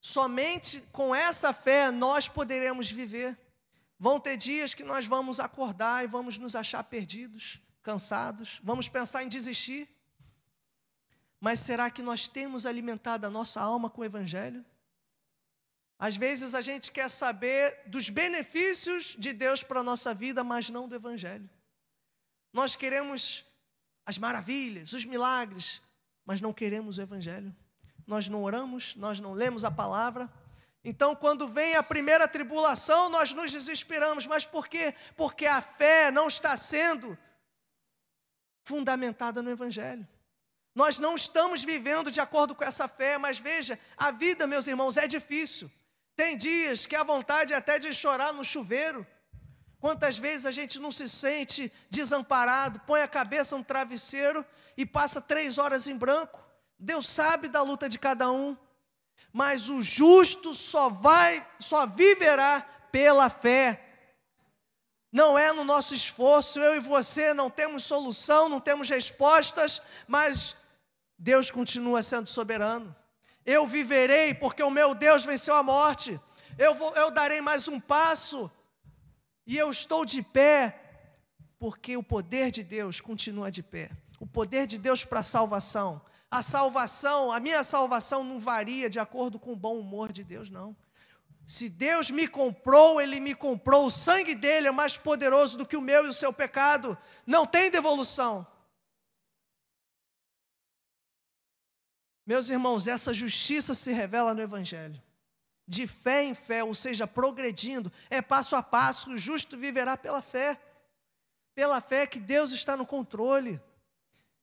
Somente 0.00 0.80
com 0.92 1.14
essa 1.14 1.52
fé 1.52 1.90
nós 1.90 2.28
poderemos 2.28 2.90
viver. 2.90 3.36
Vão 3.98 4.20
ter 4.20 4.36
dias 4.36 4.74
que 4.74 4.84
nós 4.84 5.06
vamos 5.06 5.40
acordar 5.40 6.04
e 6.04 6.06
vamos 6.06 6.38
nos 6.38 6.54
achar 6.54 6.84
perdidos, 6.84 7.60
cansados, 7.82 8.60
vamos 8.62 8.88
pensar 8.88 9.24
em 9.24 9.28
desistir. 9.28 9.88
Mas 11.40 11.60
será 11.60 11.90
que 11.90 12.02
nós 12.02 12.28
temos 12.28 12.64
alimentado 12.64 13.26
a 13.26 13.30
nossa 13.30 13.60
alma 13.60 13.90
com 13.90 14.00
o 14.00 14.04
Evangelho? 14.04 14.64
Às 15.98 16.16
vezes 16.16 16.54
a 16.54 16.60
gente 16.60 16.92
quer 16.92 17.08
saber 17.08 17.82
dos 17.86 18.08
benefícios 18.08 19.16
de 19.18 19.32
Deus 19.32 19.64
para 19.64 19.80
a 19.80 19.84
nossa 19.84 20.14
vida, 20.14 20.44
mas 20.44 20.70
não 20.70 20.88
do 20.88 20.94
Evangelho. 20.94 21.48
Nós 22.52 22.76
queremos 22.76 23.44
as 24.06 24.16
maravilhas, 24.16 24.92
os 24.92 25.04
milagres, 25.04 25.82
mas 26.24 26.40
não 26.40 26.52
queremos 26.52 26.98
o 26.98 27.02
Evangelho. 27.02 27.54
Nós 28.06 28.28
não 28.28 28.42
oramos, 28.44 28.94
nós 28.94 29.18
não 29.18 29.32
lemos 29.32 29.64
a 29.64 29.70
palavra, 29.70 30.30
então, 30.88 31.14
quando 31.14 31.46
vem 31.46 31.76
a 31.76 31.82
primeira 31.82 32.26
tribulação, 32.26 33.10
nós 33.10 33.30
nos 33.34 33.52
desesperamos. 33.52 34.26
Mas 34.26 34.46
por 34.46 34.66
quê? 34.66 34.94
Porque 35.16 35.44
a 35.44 35.60
fé 35.60 36.10
não 36.10 36.28
está 36.28 36.56
sendo 36.56 37.16
fundamentada 38.64 39.42
no 39.42 39.50
Evangelho. 39.50 40.08
Nós 40.74 40.98
não 40.98 41.14
estamos 41.14 41.62
vivendo 41.62 42.10
de 42.10 42.20
acordo 42.20 42.54
com 42.54 42.64
essa 42.64 42.88
fé, 42.88 43.18
mas 43.18 43.38
veja, 43.38 43.78
a 43.98 44.10
vida, 44.10 44.46
meus 44.46 44.66
irmãos, 44.66 44.96
é 44.96 45.06
difícil. 45.06 45.70
Tem 46.16 46.38
dias 46.38 46.86
que 46.86 46.96
a 46.96 47.04
vontade 47.04 47.52
é 47.52 47.56
até 47.56 47.78
de 47.78 47.92
chorar 47.92 48.32
no 48.32 48.42
chuveiro. 48.42 49.06
Quantas 49.78 50.16
vezes 50.16 50.46
a 50.46 50.50
gente 50.50 50.78
não 50.78 50.90
se 50.90 51.06
sente 51.06 51.70
desamparado, 51.90 52.80
põe 52.86 53.02
a 53.02 53.08
cabeça 53.08 53.58
no 53.58 53.62
travesseiro 53.62 54.44
e 54.74 54.86
passa 54.86 55.20
três 55.20 55.58
horas 55.58 55.86
em 55.86 55.96
branco. 55.96 56.42
Deus 56.78 57.06
sabe 57.06 57.46
da 57.48 57.60
luta 57.60 57.90
de 57.90 57.98
cada 57.98 58.30
um 58.30 58.56
mas 59.32 59.68
o 59.68 59.82
justo 59.82 60.54
só 60.54 60.88
vai, 60.88 61.46
só 61.58 61.86
viverá 61.86 62.60
pela 62.90 63.28
fé. 63.28 63.84
Não 65.10 65.38
é 65.38 65.52
no 65.52 65.64
nosso 65.64 65.94
esforço, 65.94 66.58
eu 66.58 66.76
e 66.76 66.80
você 66.80 67.32
não 67.32 67.48
temos 67.50 67.84
solução, 67.84 68.48
não 68.48 68.60
temos 68.60 68.88
respostas, 68.88 69.80
mas 70.06 70.56
Deus 71.18 71.50
continua 71.50 72.02
sendo 72.02 72.28
soberano. 72.28 72.94
Eu 73.44 73.66
viverei 73.66 74.34
porque 74.34 74.62
o 74.62 74.70
meu 74.70 74.94
Deus 74.94 75.24
venceu 75.24 75.54
a 75.54 75.62
morte. 75.62 76.20
Eu, 76.58 76.74
vou, 76.74 76.94
eu 76.94 77.10
darei 77.10 77.40
mais 77.40 77.66
um 77.68 77.80
passo 77.80 78.50
e 79.46 79.56
eu 79.56 79.70
estou 79.70 80.04
de 80.04 80.22
pé 80.22 80.78
porque 81.58 81.96
o 81.96 82.02
poder 82.02 82.50
de 82.50 82.62
Deus 82.62 83.00
continua 83.00 83.50
de 83.50 83.62
pé. 83.62 83.90
O 84.20 84.26
poder 84.26 84.66
de 84.66 84.76
Deus 84.76 85.04
para 85.04 85.20
a 85.20 85.24
salvação 85.24 86.00
A 86.30 86.42
salvação, 86.42 87.32
a 87.32 87.40
minha 87.40 87.64
salvação 87.64 88.22
não 88.22 88.38
varia 88.38 88.90
de 88.90 89.00
acordo 89.00 89.38
com 89.38 89.52
o 89.52 89.56
bom 89.56 89.78
humor 89.78 90.12
de 90.12 90.22
Deus, 90.22 90.50
não. 90.50 90.76
Se 91.46 91.70
Deus 91.70 92.10
me 92.10 92.28
comprou, 92.28 93.00
Ele 93.00 93.18
me 93.18 93.34
comprou, 93.34 93.86
o 93.86 93.90
sangue 93.90 94.34
dele 94.34 94.68
é 94.68 94.70
mais 94.70 94.98
poderoso 94.98 95.56
do 95.56 95.64
que 95.64 95.76
o 95.76 95.80
meu 95.80 96.04
e 96.04 96.08
o 96.08 96.12
seu 96.12 96.30
pecado, 96.30 96.98
não 97.26 97.46
tem 97.46 97.70
devolução. 97.70 98.46
Meus 102.26 102.50
irmãos, 102.50 102.86
essa 102.86 103.14
justiça 103.14 103.74
se 103.74 103.90
revela 103.90 104.34
no 104.34 104.42
Evangelho. 104.42 105.02
De 105.66 105.86
fé 105.86 106.22
em 106.24 106.34
fé, 106.34 106.62
ou 106.62 106.74
seja, 106.74 107.06
progredindo, 107.06 107.90
é 108.10 108.20
passo 108.20 108.54
a 108.54 108.62
passo, 108.62 109.12
o 109.12 109.16
justo 109.16 109.56
viverá 109.56 109.96
pela 109.96 110.20
fé. 110.20 110.60
Pela 111.54 111.80
fé 111.80 112.06
que 112.06 112.20
Deus 112.20 112.52
está 112.52 112.76
no 112.76 112.84
controle. 112.84 113.58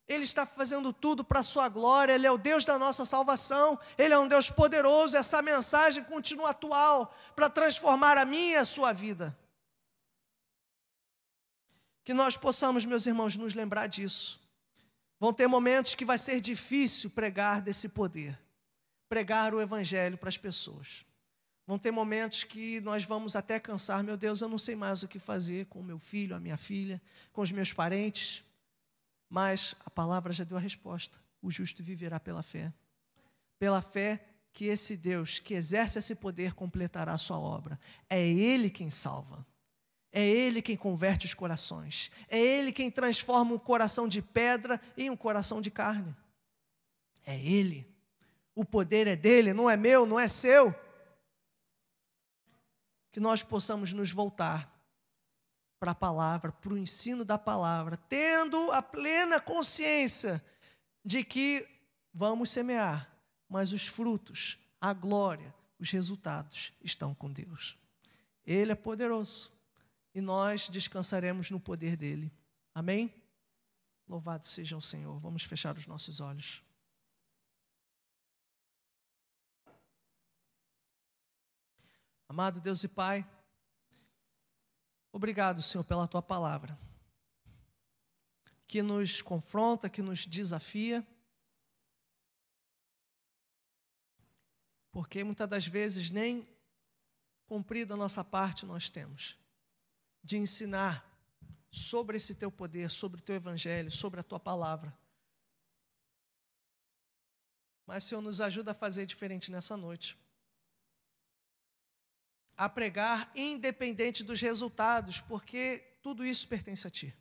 Ele 0.08 0.22
está 0.22 0.46
fazendo 0.46 0.92
tudo 0.92 1.24
para 1.24 1.40
a 1.40 1.42
sua 1.42 1.68
glória, 1.68 2.12
Ele 2.12 2.26
é 2.26 2.30
o 2.30 2.38
Deus 2.38 2.64
da 2.64 2.78
nossa 2.78 3.04
salvação, 3.04 3.78
Ele 3.98 4.14
é 4.14 4.18
um 4.18 4.28
Deus 4.28 4.48
poderoso, 4.48 5.16
essa 5.16 5.42
mensagem 5.42 6.04
continua 6.04 6.50
atual 6.50 7.12
para 7.34 7.50
transformar 7.50 8.16
a 8.16 8.24
minha 8.24 8.52
e 8.52 8.56
a 8.56 8.64
sua 8.64 8.92
vida. 8.92 9.36
Que 12.04 12.14
nós 12.14 12.36
possamos, 12.36 12.84
meus 12.84 13.04
irmãos, 13.04 13.36
nos 13.36 13.52
lembrar 13.52 13.88
disso. 13.88 14.40
Vão 15.18 15.32
ter 15.32 15.48
momentos 15.48 15.96
que 15.96 16.04
vai 16.04 16.18
ser 16.18 16.40
difícil 16.40 17.10
pregar 17.10 17.60
desse 17.60 17.88
poder, 17.88 18.38
pregar 19.08 19.52
o 19.54 19.60
Evangelho 19.60 20.16
para 20.16 20.28
as 20.28 20.36
pessoas. 20.36 21.04
Vão 21.66 21.80
ter 21.80 21.90
momentos 21.90 22.44
que 22.44 22.80
nós 22.80 23.04
vamos 23.04 23.34
até 23.34 23.58
cansar, 23.58 24.04
meu 24.04 24.16
Deus, 24.16 24.40
eu 24.40 24.48
não 24.48 24.58
sei 24.58 24.76
mais 24.76 25.02
o 25.02 25.08
que 25.08 25.18
fazer 25.18 25.66
com 25.66 25.80
o 25.80 25.82
meu 25.82 25.98
filho, 25.98 26.36
a 26.36 26.38
minha 26.38 26.56
filha, 26.56 27.02
com 27.32 27.40
os 27.40 27.50
meus 27.50 27.72
parentes, 27.72 28.44
mas 29.28 29.74
a 29.84 29.90
palavra 29.90 30.32
já 30.32 30.44
deu 30.44 30.56
a 30.56 30.60
resposta: 30.60 31.18
o 31.42 31.50
justo 31.50 31.82
viverá 31.82 32.18
pela 32.20 32.42
fé. 32.42 32.72
Pela 33.58 33.82
fé 33.82 34.24
que 34.52 34.66
esse 34.66 34.96
Deus 34.96 35.38
que 35.38 35.54
exerce 35.54 35.98
esse 35.98 36.14
poder 36.14 36.54
completará 36.54 37.12
a 37.12 37.18
sua 37.18 37.38
obra. 37.38 37.78
É 38.08 38.26
Ele 38.26 38.70
quem 38.70 38.90
salva. 38.90 39.46
É 40.12 40.26
Ele 40.26 40.62
quem 40.62 40.76
converte 40.76 41.26
os 41.26 41.34
corações. 41.34 42.10
É 42.28 42.38
Ele 42.38 42.72
quem 42.72 42.90
transforma 42.90 43.54
um 43.54 43.58
coração 43.58 44.08
de 44.08 44.22
pedra 44.22 44.80
em 44.96 45.10
um 45.10 45.16
coração 45.16 45.60
de 45.60 45.70
carne. 45.70 46.16
É 47.24 47.38
Ele. 47.38 47.86
O 48.54 48.64
poder 48.64 49.06
é 49.06 49.14
dele, 49.14 49.52
não 49.52 49.68
é 49.68 49.76
meu, 49.76 50.06
não 50.06 50.18
é 50.18 50.26
seu. 50.26 50.74
Que 53.12 53.20
nós 53.20 53.42
possamos 53.42 53.92
nos 53.92 54.10
voltar 54.10 54.75
para 55.78 55.92
a 55.92 55.94
palavra, 55.94 56.52
para 56.52 56.72
o 56.72 56.78
ensino 56.78 57.24
da 57.24 57.38
palavra, 57.38 57.96
tendo 57.96 58.72
a 58.72 58.82
plena 58.82 59.40
consciência 59.40 60.42
de 61.04 61.22
que 61.22 61.66
vamos 62.12 62.50
semear, 62.50 63.10
mas 63.48 63.72
os 63.72 63.86
frutos, 63.86 64.58
a 64.80 64.92
glória, 64.92 65.54
os 65.78 65.90
resultados 65.90 66.72
estão 66.82 67.14
com 67.14 67.30
Deus. 67.30 67.78
Ele 68.44 68.72
é 68.72 68.74
poderoso 68.74 69.52
e 70.14 70.20
nós 70.20 70.68
descansaremos 70.68 71.50
no 71.50 71.60
poder 71.60 71.96
dele. 71.96 72.32
Amém? 72.74 73.12
Louvado 74.08 74.46
seja 74.46 74.76
o 74.76 74.82
Senhor. 74.82 75.18
Vamos 75.18 75.42
fechar 75.42 75.76
os 75.76 75.86
nossos 75.86 76.20
olhos. 76.20 76.62
Amado 82.28 82.60
Deus 82.60 82.82
e 82.82 82.88
Pai, 82.88 83.26
obrigado, 85.16 85.62
Senhor, 85.62 85.82
pela 85.82 86.06
tua 86.06 86.20
palavra, 86.20 86.78
que 88.68 88.82
nos 88.82 89.22
confronta, 89.22 89.88
que 89.88 90.02
nos 90.02 90.26
desafia, 90.26 91.06
porque 94.92 95.24
muitas 95.24 95.48
das 95.48 95.66
vezes 95.66 96.10
nem 96.10 96.46
cumprida 97.46 97.94
a 97.94 97.96
nossa 97.96 98.22
parte 98.22 98.66
nós 98.66 98.90
temos 98.90 99.38
de 100.22 100.36
ensinar 100.36 101.04
sobre 101.70 102.18
esse 102.18 102.34
teu 102.34 102.50
poder, 102.50 102.90
sobre 102.90 103.20
o 103.20 103.24
teu 103.24 103.36
evangelho, 103.36 103.90
sobre 103.90 104.20
a 104.20 104.22
tua 104.22 104.38
palavra. 104.38 104.96
Mas, 107.86 108.04
Senhor, 108.04 108.20
nos 108.20 108.40
ajuda 108.40 108.72
a 108.72 108.74
fazer 108.74 109.06
diferente 109.06 109.50
nessa 109.50 109.76
noite. 109.76 110.18
A 112.56 112.68
pregar 112.68 113.30
independente 113.34 114.24
dos 114.24 114.40
resultados, 114.40 115.20
porque 115.20 115.98
tudo 116.02 116.24
isso 116.24 116.48
pertence 116.48 116.86
a 116.86 116.90
Ti. 116.90 117.14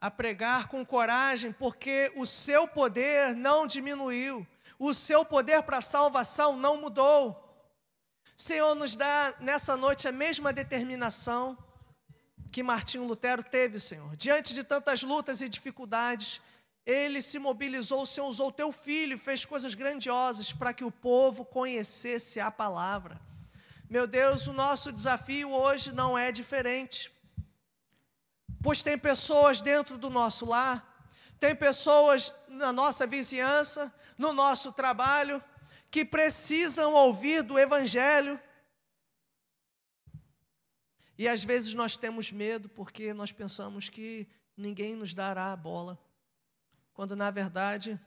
A 0.00 0.10
pregar 0.10 0.68
com 0.68 0.84
coragem, 0.84 1.52
porque 1.52 2.12
o 2.14 2.26
seu 2.26 2.68
poder 2.68 3.34
não 3.34 3.66
diminuiu, 3.66 4.46
o 4.78 4.92
seu 4.92 5.24
poder 5.24 5.62
para 5.62 5.78
a 5.78 5.82
salvação 5.82 6.56
não 6.56 6.80
mudou. 6.80 7.40
Senhor, 8.36 8.74
nos 8.74 8.96
dá 8.96 9.34
nessa 9.40 9.76
noite 9.76 10.08
a 10.08 10.12
mesma 10.12 10.52
determinação 10.52 11.56
que 12.50 12.62
Martinho 12.62 13.04
Lutero 13.04 13.42
teve, 13.42 13.80
Senhor. 13.80 14.14
Diante 14.16 14.54
de 14.54 14.62
tantas 14.62 15.02
lutas 15.02 15.40
e 15.40 15.48
dificuldades, 15.48 16.40
ele 16.86 17.22
se 17.22 17.38
mobilizou, 17.38 18.02
o 18.02 18.06
Senhor 18.06 18.26
usou 18.26 18.52
teu 18.52 18.70
filho, 18.70 19.16
fez 19.16 19.44
coisas 19.44 19.74
grandiosas 19.74 20.52
para 20.52 20.74
que 20.74 20.84
o 20.84 20.90
povo 20.90 21.44
conhecesse 21.44 22.38
a 22.40 22.50
palavra. 22.50 23.20
Meu 23.88 24.06
Deus, 24.06 24.46
o 24.46 24.52
nosso 24.52 24.92
desafio 24.92 25.50
hoje 25.50 25.92
não 25.92 26.16
é 26.16 26.30
diferente. 26.30 27.10
Pois 28.62 28.82
tem 28.82 28.98
pessoas 28.98 29.62
dentro 29.62 29.96
do 29.96 30.10
nosso 30.10 30.44
lar, 30.44 31.06
tem 31.38 31.54
pessoas 31.54 32.34
na 32.48 32.72
nossa 32.72 33.06
vizinhança, 33.06 33.92
no 34.16 34.32
nosso 34.32 34.72
trabalho, 34.72 35.42
que 35.90 36.04
precisam 36.04 36.92
ouvir 36.92 37.42
do 37.42 37.58
Evangelho. 37.58 38.40
E 41.16 41.28
às 41.28 41.44
vezes 41.44 41.74
nós 41.74 41.96
temos 41.96 42.32
medo 42.32 42.68
porque 42.68 43.14
nós 43.14 43.32
pensamos 43.32 43.88
que 43.88 44.26
ninguém 44.56 44.96
nos 44.96 45.14
dará 45.14 45.52
a 45.52 45.56
bola, 45.56 45.98
quando 46.94 47.14
na 47.14 47.30
verdade 47.30 48.00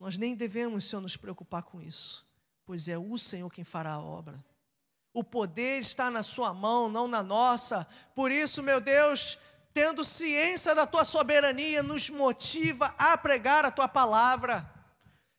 nós 0.00 0.16
nem 0.16 0.34
devemos, 0.34 0.84
Senhor, 0.84 1.02
nos 1.02 1.16
preocupar 1.16 1.62
com 1.62 1.80
isso, 1.80 2.26
pois 2.64 2.88
é 2.88 2.96
o 2.98 3.16
Senhor 3.18 3.50
quem 3.50 3.64
fará 3.64 3.92
a 3.92 4.00
obra. 4.00 4.42
O 5.12 5.22
poder 5.22 5.78
está 5.78 6.10
na 6.10 6.22
Sua 6.22 6.52
mão, 6.54 6.88
não 6.88 7.06
na 7.06 7.22
nossa. 7.22 7.86
Por 8.14 8.30
isso, 8.30 8.62
meu 8.62 8.80
Deus, 8.80 9.38
tendo 9.72 10.04
ciência 10.04 10.74
da 10.74 10.86
Tua 10.86 11.04
soberania, 11.04 11.82
nos 11.82 12.08
motiva 12.08 12.94
a 12.98 13.16
pregar 13.18 13.64
a 13.64 13.70
Tua 13.70 13.88
palavra 13.88 14.77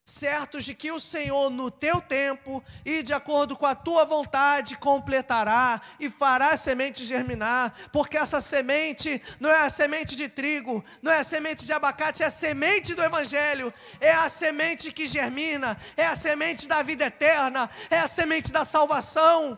certos 0.09 0.65
de 0.65 0.73
que 0.73 0.91
o 0.91 0.99
Senhor, 0.99 1.49
no 1.49 1.69
teu 1.69 2.01
tempo 2.01 2.63
e 2.83 3.03
de 3.03 3.13
acordo 3.13 3.55
com 3.55 3.65
a 3.65 3.75
tua 3.75 4.03
vontade, 4.03 4.75
completará 4.75 5.81
e 5.99 6.09
fará 6.09 6.51
a 6.51 6.57
semente 6.57 7.05
germinar, 7.05 7.73
porque 7.91 8.17
essa 8.17 8.41
semente 8.41 9.21
não 9.39 9.49
é 9.49 9.61
a 9.61 9.69
semente 9.69 10.15
de 10.15 10.27
trigo, 10.27 10.83
não 11.01 11.11
é 11.11 11.19
a 11.19 11.23
semente 11.23 11.65
de 11.65 11.71
abacate, 11.71 12.23
é 12.23 12.25
a 12.25 12.29
semente 12.29 12.95
do 12.95 13.03
Evangelho, 13.03 13.73
é 13.99 14.11
a 14.11 14.27
semente 14.27 14.91
que 14.91 15.05
germina, 15.07 15.77
é 15.95 16.05
a 16.05 16.15
semente 16.15 16.67
da 16.67 16.81
vida 16.81 17.05
eterna, 17.05 17.69
é 17.89 17.99
a 17.99 18.07
semente 18.07 18.51
da 18.51 18.65
salvação. 18.65 19.57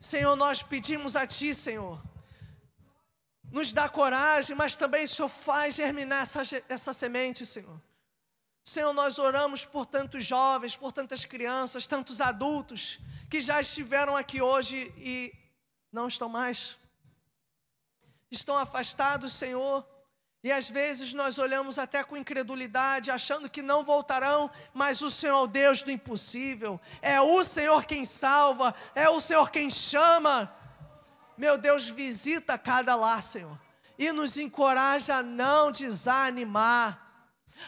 Senhor, 0.00 0.34
nós 0.34 0.62
pedimos 0.62 1.14
a 1.14 1.26
Ti, 1.26 1.54
Senhor, 1.54 2.02
nos 3.52 3.72
dá 3.72 3.88
coragem, 3.88 4.56
mas 4.56 4.76
também, 4.76 5.06
Senhor, 5.06 5.28
faz 5.28 5.76
germinar 5.76 6.22
essa, 6.22 6.42
essa 6.68 6.92
semente, 6.92 7.46
Senhor 7.46 7.80
Senhor, 8.64 8.92
nós 8.92 9.18
oramos 9.18 9.64
por 9.64 9.86
tantos 9.86 10.24
jovens, 10.24 10.76
por 10.76 10.92
tantas 10.92 11.24
crianças, 11.24 11.86
tantos 11.86 12.20
adultos 12.20 13.00
que 13.28 13.40
já 13.40 13.60
estiveram 13.60 14.16
aqui 14.16 14.40
hoje 14.40 14.92
e 14.96 15.34
não 15.90 16.06
estão 16.06 16.28
mais. 16.28 16.78
Estão 18.30 18.56
afastados, 18.56 19.32
Senhor, 19.32 19.84
e 20.44 20.50
às 20.50 20.70
vezes 20.70 21.12
nós 21.12 21.38
olhamos 21.38 21.76
até 21.76 22.04
com 22.04 22.16
incredulidade, 22.16 23.10
achando 23.10 23.50
que 23.50 23.62
não 23.62 23.84
voltarão, 23.84 24.50
mas 24.72 25.02
o 25.02 25.10
Senhor 25.10 25.38
é 25.38 25.42
o 25.42 25.46
Deus 25.46 25.82
do 25.82 25.90
impossível, 25.90 26.80
é 27.00 27.20
o 27.20 27.42
Senhor 27.42 27.84
quem 27.84 28.04
salva, 28.04 28.74
é 28.94 29.08
o 29.08 29.20
Senhor 29.20 29.50
quem 29.50 29.70
chama. 29.70 30.54
Meu 31.36 31.58
Deus, 31.58 31.88
visita 31.88 32.56
cada 32.56 32.94
lar, 32.94 33.22
Senhor, 33.24 33.58
e 33.98 34.12
nos 34.12 34.36
encoraja 34.36 35.16
a 35.16 35.22
não 35.22 35.72
desanimar 35.72 37.11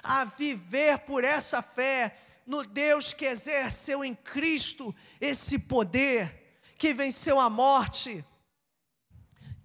a 0.03 0.25
viver 0.25 0.99
por 1.01 1.25
essa 1.25 1.63
fé 1.63 2.17
no 2.47 2.65
Deus 2.65 3.13
que 3.13 3.25
exerceu 3.25 4.05
em 4.05 4.15
Cristo 4.15 4.95
esse 5.21 5.59
poder, 5.59 6.59
que 6.79 6.93
venceu 6.93 7.41
a 7.41 7.49
morte, 7.49 8.25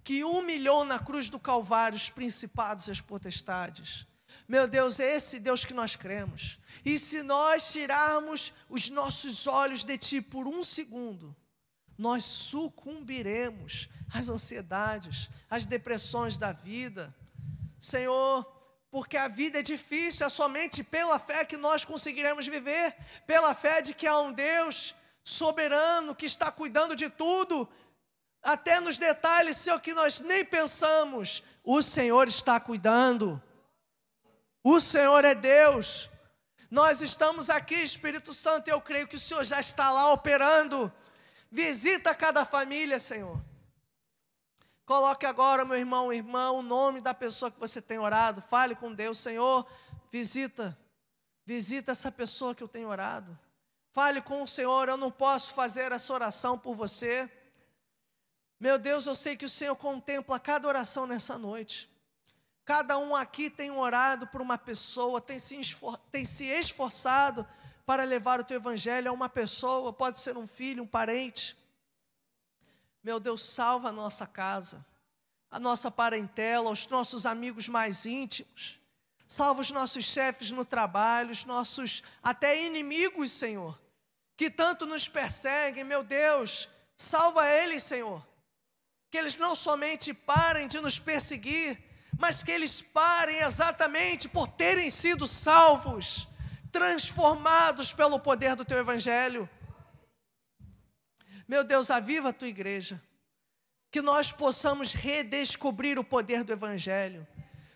que 0.02 0.24
humilhou 0.24 0.84
na 0.84 0.98
cruz 0.98 1.28
do 1.28 1.38
Calvário 1.38 1.96
os 1.96 2.08
principados 2.08 2.88
e 2.88 2.90
as 2.90 3.00
potestades. 3.00 4.06
Meu 4.48 4.66
Deus, 4.66 4.98
é 4.98 5.14
esse 5.14 5.38
Deus 5.38 5.64
que 5.64 5.74
nós 5.74 5.94
cremos. 5.94 6.58
E 6.84 6.98
se 6.98 7.22
nós 7.22 7.70
tirarmos 7.70 8.52
os 8.68 8.88
nossos 8.90 9.46
olhos 9.46 9.84
de 9.84 9.96
Ti 9.96 10.20
por 10.20 10.48
um 10.48 10.64
segundo, 10.64 11.36
nós 11.96 12.24
sucumbiremos 12.24 13.88
às 14.12 14.28
ansiedades, 14.28 15.28
às 15.48 15.66
depressões 15.66 16.36
da 16.36 16.50
vida. 16.50 17.14
Senhor, 17.78 18.44
porque 18.90 19.16
a 19.16 19.28
vida 19.28 19.60
é 19.60 19.62
difícil, 19.62 20.26
é 20.26 20.28
somente 20.28 20.82
pela 20.82 21.18
fé 21.18 21.44
que 21.44 21.56
nós 21.56 21.84
conseguiremos 21.84 22.46
viver, 22.46 22.96
pela 23.26 23.54
fé 23.54 23.80
de 23.80 23.94
que 23.94 24.06
há 24.06 24.18
um 24.18 24.32
Deus 24.32 24.94
soberano 25.22 26.14
que 26.14 26.26
está 26.26 26.50
cuidando 26.50 26.96
de 26.96 27.08
tudo, 27.08 27.68
até 28.42 28.80
nos 28.80 28.98
detalhes, 28.98 29.58
Senhor, 29.58 29.80
que 29.80 29.94
nós 29.94 30.20
nem 30.20 30.44
pensamos, 30.44 31.42
o 31.62 31.82
Senhor 31.82 32.26
está 32.26 32.58
cuidando. 32.58 33.40
O 34.64 34.80
Senhor 34.80 35.24
é 35.24 35.34
Deus. 35.34 36.10
Nós 36.70 37.00
estamos 37.02 37.50
aqui, 37.50 37.76
Espírito 37.76 38.32
Santo, 38.32 38.68
eu 38.68 38.80
creio 38.80 39.06
que 39.06 39.16
o 39.16 39.18
Senhor 39.18 39.44
já 39.44 39.60
está 39.60 39.90
lá 39.90 40.12
operando. 40.12 40.92
Visita 41.50 42.14
cada 42.14 42.44
família, 42.44 42.98
Senhor. 42.98 43.40
Coloque 44.90 45.24
agora, 45.24 45.64
meu 45.64 45.76
irmão, 45.76 46.12
irmã, 46.12 46.50
o 46.50 46.62
nome 46.62 47.00
da 47.00 47.14
pessoa 47.14 47.48
que 47.48 47.60
você 47.60 47.80
tem 47.80 48.00
orado. 48.00 48.42
Fale 48.42 48.74
com 48.74 48.92
Deus, 48.92 49.18
Senhor. 49.18 49.64
Visita, 50.10 50.76
visita 51.46 51.92
essa 51.92 52.10
pessoa 52.10 52.56
que 52.56 52.62
eu 52.64 52.66
tenho 52.66 52.88
orado. 52.88 53.38
Fale 53.92 54.20
com 54.20 54.42
o 54.42 54.48
Senhor. 54.48 54.88
Eu 54.88 54.96
não 54.96 55.08
posso 55.08 55.54
fazer 55.54 55.92
essa 55.92 56.12
oração 56.12 56.58
por 56.58 56.74
você. 56.74 57.30
Meu 58.58 58.80
Deus, 58.80 59.06
eu 59.06 59.14
sei 59.14 59.36
que 59.36 59.44
o 59.44 59.48
Senhor 59.48 59.76
contempla 59.76 60.40
cada 60.40 60.66
oração 60.66 61.06
nessa 61.06 61.38
noite. 61.38 61.88
Cada 62.64 62.98
um 62.98 63.14
aqui 63.14 63.48
tem 63.48 63.70
orado 63.70 64.26
por 64.26 64.40
uma 64.40 64.58
pessoa, 64.58 65.20
tem 65.20 65.38
se, 65.38 65.60
esfor 65.60 65.98
tem 66.10 66.24
se 66.24 66.46
esforçado 66.46 67.46
para 67.86 68.02
levar 68.02 68.40
o 68.40 68.44
teu 68.44 68.56
evangelho 68.56 69.08
a 69.08 69.14
uma 69.14 69.28
pessoa, 69.28 69.92
pode 69.92 70.18
ser 70.18 70.36
um 70.36 70.48
filho, 70.48 70.82
um 70.82 70.86
parente. 70.88 71.56
Meu 73.02 73.18
Deus, 73.18 73.42
salva 73.42 73.88
a 73.88 73.92
nossa 73.92 74.26
casa, 74.26 74.84
a 75.50 75.58
nossa 75.58 75.90
parentela, 75.90 76.70
os 76.70 76.86
nossos 76.88 77.26
amigos 77.26 77.68
mais 77.68 78.06
íntimos. 78.06 78.78
Salva 79.26 79.60
os 79.60 79.70
nossos 79.70 80.04
chefes 80.04 80.50
no 80.50 80.64
trabalho, 80.64 81.30
os 81.30 81.44
nossos 81.44 82.02
até 82.22 82.64
inimigos, 82.64 83.30
Senhor, 83.30 83.80
que 84.36 84.50
tanto 84.50 84.86
nos 84.86 85.08
perseguem, 85.08 85.84
meu 85.84 86.02
Deus, 86.02 86.68
salva 86.96 87.48
eles, 87.48 87.84
Senhor 87.84 88.28
que 89.10 89.18
eles 89.18 89.36
não 89.36 89.56
somente 89.56 90.14
parem 90.14 90.68
de 90.68 90.80
nos 90.80 90.98
perseguir, 90.98 91.76
mas 92.16 92.42
que 92.42 92.52
eles 92.52 92.80
parem 92.80 93.40
exatamente 93.40 94.28
por 94.28 94.46
terem 94.46 94.88
sido 94.88 95.26
salvos, 95.26 96.28
transformados 96.70 97.92
pelo 97.92 98.20
poder 98.20 98.54
do 98.54 98.64
teu 98.64 98.78
evangelho. 98.78 99.50
Meu 101.50 101.64
Deus, 101.64 101.90
aviva 101.90 102.28
a 102.28 102.32
tua 102.32 102.46
igreja, 102.46 103.02
que 103.90 104.00
nós 104.00 104.30
possamos 104.30 104.92
redescobrir 104.92 105.98
o 105.98 106.04
poder 106.04 106.44
do 106.44 106.52
evangelho. 106.52 107.26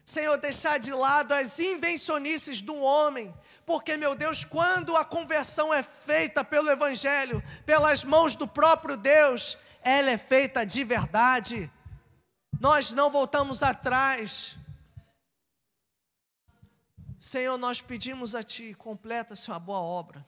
Senhor, 0.07 0.37
deixar 0.39 0.79
de 0.79 0.93
lado 0.93 1.33
as 1.33 1.59
invencionices 1.59 2.63
do 2.63 2.77
homem, 2.77 3.35
porque, 3.67 3.97
meu 3.97 4.15
Deus, 4.15 4.45
quando 4.45 4.97
a 4.97 5.05
conversão 5.05 5.75
é 5.75 5.83
feita 5.83 6.45
pelo 6.45 6.71
Evangelho, 6.71 7.43
pelas 7.67 8.05
mãos 8.05 8.37
do 8.37 8.47
próprio 8.47 8.97
Deus, 8.97 9.59
ela 9.83 10.13
é 10.13 10.19
feita 10.19 10.65
de 10.65 10.85
verdade. 10.85 11.69
Nós 12.61 12.93
não 12.93 13.11
voltamos 13.11 13.61
atrás. 13.61 14.55
Senhor, 17.19 17.59
nós 17.59 17.81
pedimos 17.81 18.37
a 18.37 18.43
Ti, 18.45 18.73
completa, 18.75 19.35
Senhor, 19.35 19.57
a 19.57 19.59
boa 19.59 19.81
obra. 19.81 20.25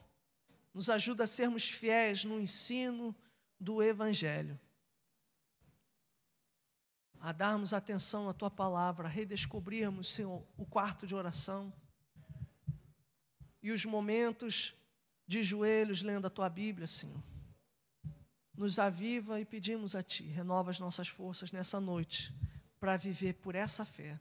Nos 0.74 0.90
ajuda 0.90 1.22
a 1.22 1.28
sermos 1.28 1.68
fiéis 1.68 2.24
no 2.24 2.40
ensino 2.40 3.14
do 3.58 3.82
Evangelho. 3.82 4.58
A 7.20 7.32
darmos 7.32 7.72
atenção 7.72 8.28
à 8.28 8.34
Tua 8.34 8.50
palavra, 8.50 9.08
a 9.08 9.10
redescobrirmos, 9.10 10.08
Senhor, 10.08 10.46
o 10.56 10.64
quarto 10.64 11.06
de 11.06 11.14
oração. 11.14 11.72
E 13.62 13.72
os 13.72 13.84
momentos 13.84 14.74
de 15.26 15.42
joelhos 15.42 16.02
lendo 16.02 16.26
a 16.26 16.30
Tua 16.30 16.48
Bíblia, 16.48 16.86
Senhor 16.86 17.22
nos 18.56 18.78
aviva 18.78 19.38
e 19.40 19.44
pedimos 19.44 19.94
a 19.94 20.02
Ti, 20.02 20.24
renova 20.24 20.70
as 20.70 20.80
nossas 20.80 21.08
forças 21.08 21.52
nessa 21.52 21.78
noite, 21.78 22.34
para 22.80 22.96
viver 22.96 23.34
por 23.34 23.54
essa 23.54 23.84
fé. 23.84 24.18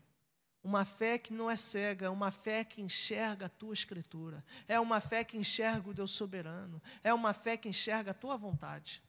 Uma 0.61 0.83
fé 0.83 1.17
que 1.17 1.31
não 1.31 1.49
é 1.49 1.55
cega, 1.55 2.07
é 2.07 2.09
uma 2.09 2.31
fé 2.31 2.63
que 2.63 2.81
enxerga 2.81 3.45
a 3.45 3.49
Tua 3.49 3.73
Escritura, 3.73 4.43
é 4.67 4.79
uma 4.79 4.99
fé 4.99 5.23
que 5.23 5.38
enxerga 5.38 5.89
o 5.89 5.93
Deus 5.93 6.11
soberano, 6.11 6.81
é 7.03 7.13
uma 7.13 7.33
fé 7.33 7.55
que 7.55 7.69
enxerga 7.69 8.11
a 8.11 8.15
Tua 8.15 8.36
vontade. 8.36 9.01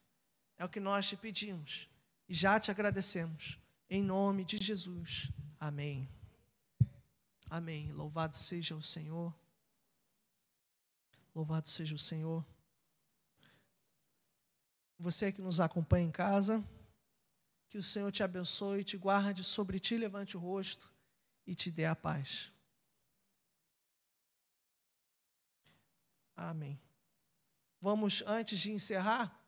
É 0.58 0.64
o 0.64 0.68
que 0.68 0.80
nós 0.80 1.08
te 1.08 1.16
pedimos 1.16 1.88
e 2.28 2.34
já 2.34 2.58
te 2.58 2.70
agradecemos. 2.70 3.58
Em 3.88 4.02
nome 4.02 4.44
de 4.44 4.56
Jesus. 4.56 5.30
Amém. 5.58 6.08
Amém. 7.48 7.92
Louvado 7.92 8.36
seja 8.36 8.74
o 8.74 8.82
Senhor. 8.82 9.34
Louvado 11.34 11.68
seja 11.68 11.94
o 11.94 11.98
Senhor. 11.98 12.44
Você 14.98 15.30
que 15.30 15.42
nos 15.42 15.60
acompanha 15.60 16.06
em 16.06 16.10
casa, 16.10 16.64
que 17.68 17.76
o 17.76 17.82
Senhor 17.82 18.10
te 18.10 18.22
abençoe, 18.22 18.82
te 18.82 18.96
guarde, 18.96 19.44
sobre 19.44 19.78
ti 19.78 19.96
levante 19.96 20.36
o 20.36 20.40
rosto 20.40 20.90
e 21.46 21.54
te 21.54 21.70
dê 21.70 21.84
a 21.84 21.94
paz. 21.94 22.50
Amém. 26.34 26.80
Vamos, 27.80 28.22
antes 28.26 28.58
de 28.58 28.72
encerrar, 28.72 29.38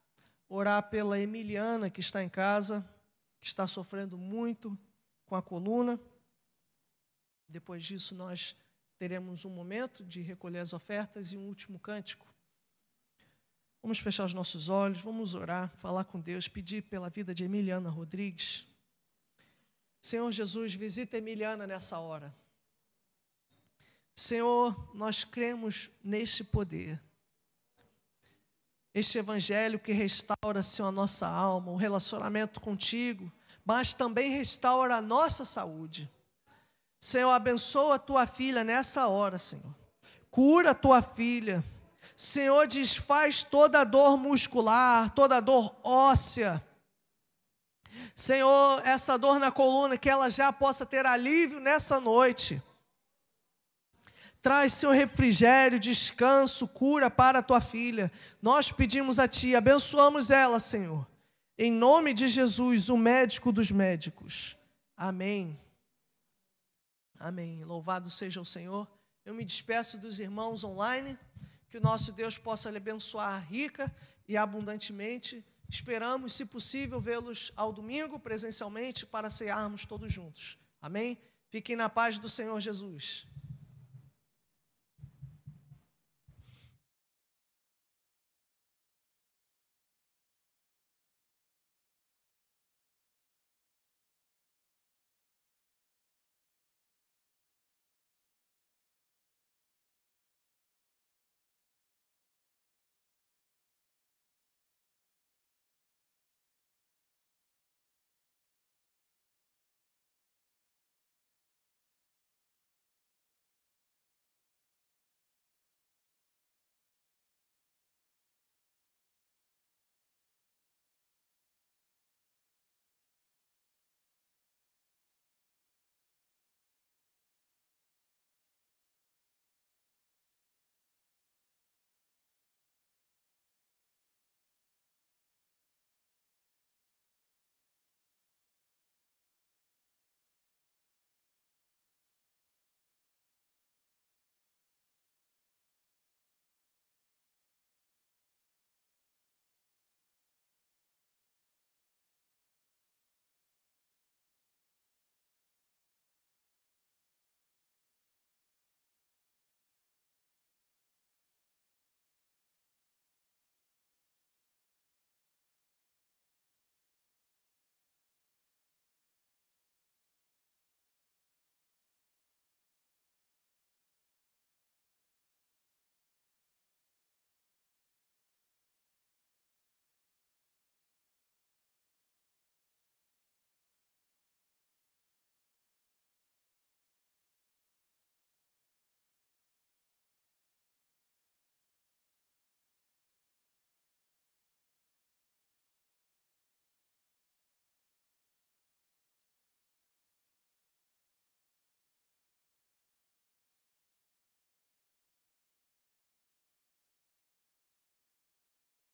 orar 0.48 0.88
pela 0.88 1.20
Emiliana 1.20 1.90
que 1.90 2.00
está 2.00 2.22
em 2.22 2.28
casa, 2.28 2.84
que 3.40 3.46
está 3.46 3.66
sofrendo 3.66 4.16
muito 4.16 4.76
com 5.26 5.36
a 5.36 5.42
coluna. 5.42 6.00
Depois 7.48 7.84
disso, 7.84 8.14
nós 8.14 8.56
teremos 8.96 9.44
um 9.44 9.50
momento 9.50 10.04
de 10.04 10.20
recolher 10.20 10.58
as 10.58 10.72
ofertas 10.72 11.32
e 11.32 11.36
um 11.36 11.46
último 11.46 11.78
cântico. 11.78 12.26
Vamos 13.82 13.98
fechar 13.98 14.24
os 14.24 14.34
nossos 14.34 14.68
olhos, 14.68 15.00
vamos 15.00 15.34
orar, 15.34 15.70
falar 15.76 16.04
com 16.04 16.20
Deus, 16.20 16.48
pedir 16.48 16.82
pela 16.82 17.08
vida 17.08 17.34
de 17.34 17.44
Emiliana 17.44 17.88
Rodrigues. 17.88 18.66
Senhor 20.00 20.30
Jesus, 20.32 20.74
visita 20.74 21.16
Emiliana 21.16 21.66
nessa 21.66 21.98
hora. 21.98 22.34
Senhor, 24.14 24.94
nós 24.94 25.22
cremos 25.22 25.90
neste 26.02 26.42
poder. 26.42 27.00
Este 28.94 29.18
evangelho 29.18 29.78
que 29.78 29.92
restaura, 29.92 30.62
Senhor, 30.62 30.88
a 30.88 30.92
nossa 30.92 31.26
alma, 31.26 31.70
o 31.70 31.76
relacionamento 31.76 32.60
contigo, 32.60 33.30
mas 33.64 33.94
também 33.94 34.30
restaura 34.30 34.96
a 34.96 35.02
nossa 35.02 35.44
saúde. 35.44 36.10
Senhor, 37.00 37.30
abençoa 37.30 37.96
a 37.96 37.98
tua 37.98 38.26
filha 38.26 38.64
nessa 38.64 39.06
hora, 39.06 39.38
Senhor. 39.38 39.74
Cura 40.30 40.70
a 40.70 40.74
tua 40.74 41.00
filha 41.00 41.64
Senhor, 42.18 42.66
desfaz 42.66 43.44
toda 43.44 43.84
dor 43.84 44.16
muscular, 44.16 45.08
toda 45.10 45.38
dor 45.38 45.72
óssea. 45.84 46.60
Senhor, 48.12 48.84
essa 48.84 49.16
dor 49.16 49.38
na 49.38 49.52
coluna, 49.52 49.96
que 49.96 50.10
ela 50.10 50.28
já 50.28 50.52
possa 50.52 50.84
ter 50.84 51.06
alívio 51.06 51.60
nessa 51.60 52.00
noite. 52.00 52.60
Traz, 54.48 54.72
Senhor, 54.72 54.94
refrigério, 54.94 55.78
descanso, 55.78 56.66
cura 56.66 57.10
para 57.10 57.40
a 57.40 57.42
tua 57.42 57.60
filha. 57.60 58.10
Nós 58.40 58.72
pedimos 58.72 59.18
a 59.18 59.28
Ti, 59.28 59.54
abençoamos 59.54 60.30
ela, 60.30 60.58
Senhor. 60.58 61.06
Em 61.58 61.70
nome 61.70 62.14
de 62.14 62.28
Jesus, 62.28 62.88
o 62.88 62.96
médico 62.96 63.52
dos 63.52 63.70
médicos. 63.70 64.56
Amém. 64.96 65.60
Amém. 67.18 67.62
Louvado 67.62 68.08
seja 68.10 68.40
o 68.40 68.44
Senhor. 68.46 68.88
Eu 69.22 69.34
me 69.34 69.44
despeço 69.44 69.98
dos 69.98 70.18
irmãos 70.18 70.64
online. 70.64 71.18
Que 71.68 71.76
o 71.76 71.82
nosso 71.82 72.10
Deus 72.10 72.38
possa 72.38 72.70
lhe 72.70 72.78
abençoar 72.78 73.46
rica 73.46 73.94
e 74.26 74.34
abundantemente. 74.34 75.44
Esperamos, 75.68 76.32
se 76.32 76.46
possível, 76.46 76.98
vê-los 76.98 77.52
ao 77.54 77.70
domingo 77.70 78.18
presencialmente 78.18 79.04
para 79.04 79.28
cearmos 79.28 79.84
todos 79.84 80.10
juntos. 80.10 80.56
Amém? 80.80 81.18
Fiquem 81.50 81.76
na 81.76 81.90
paz 81.90 82.16
do 82.16 82.30
Senhor 82.30 82.58
Jesus. 82.60 83.28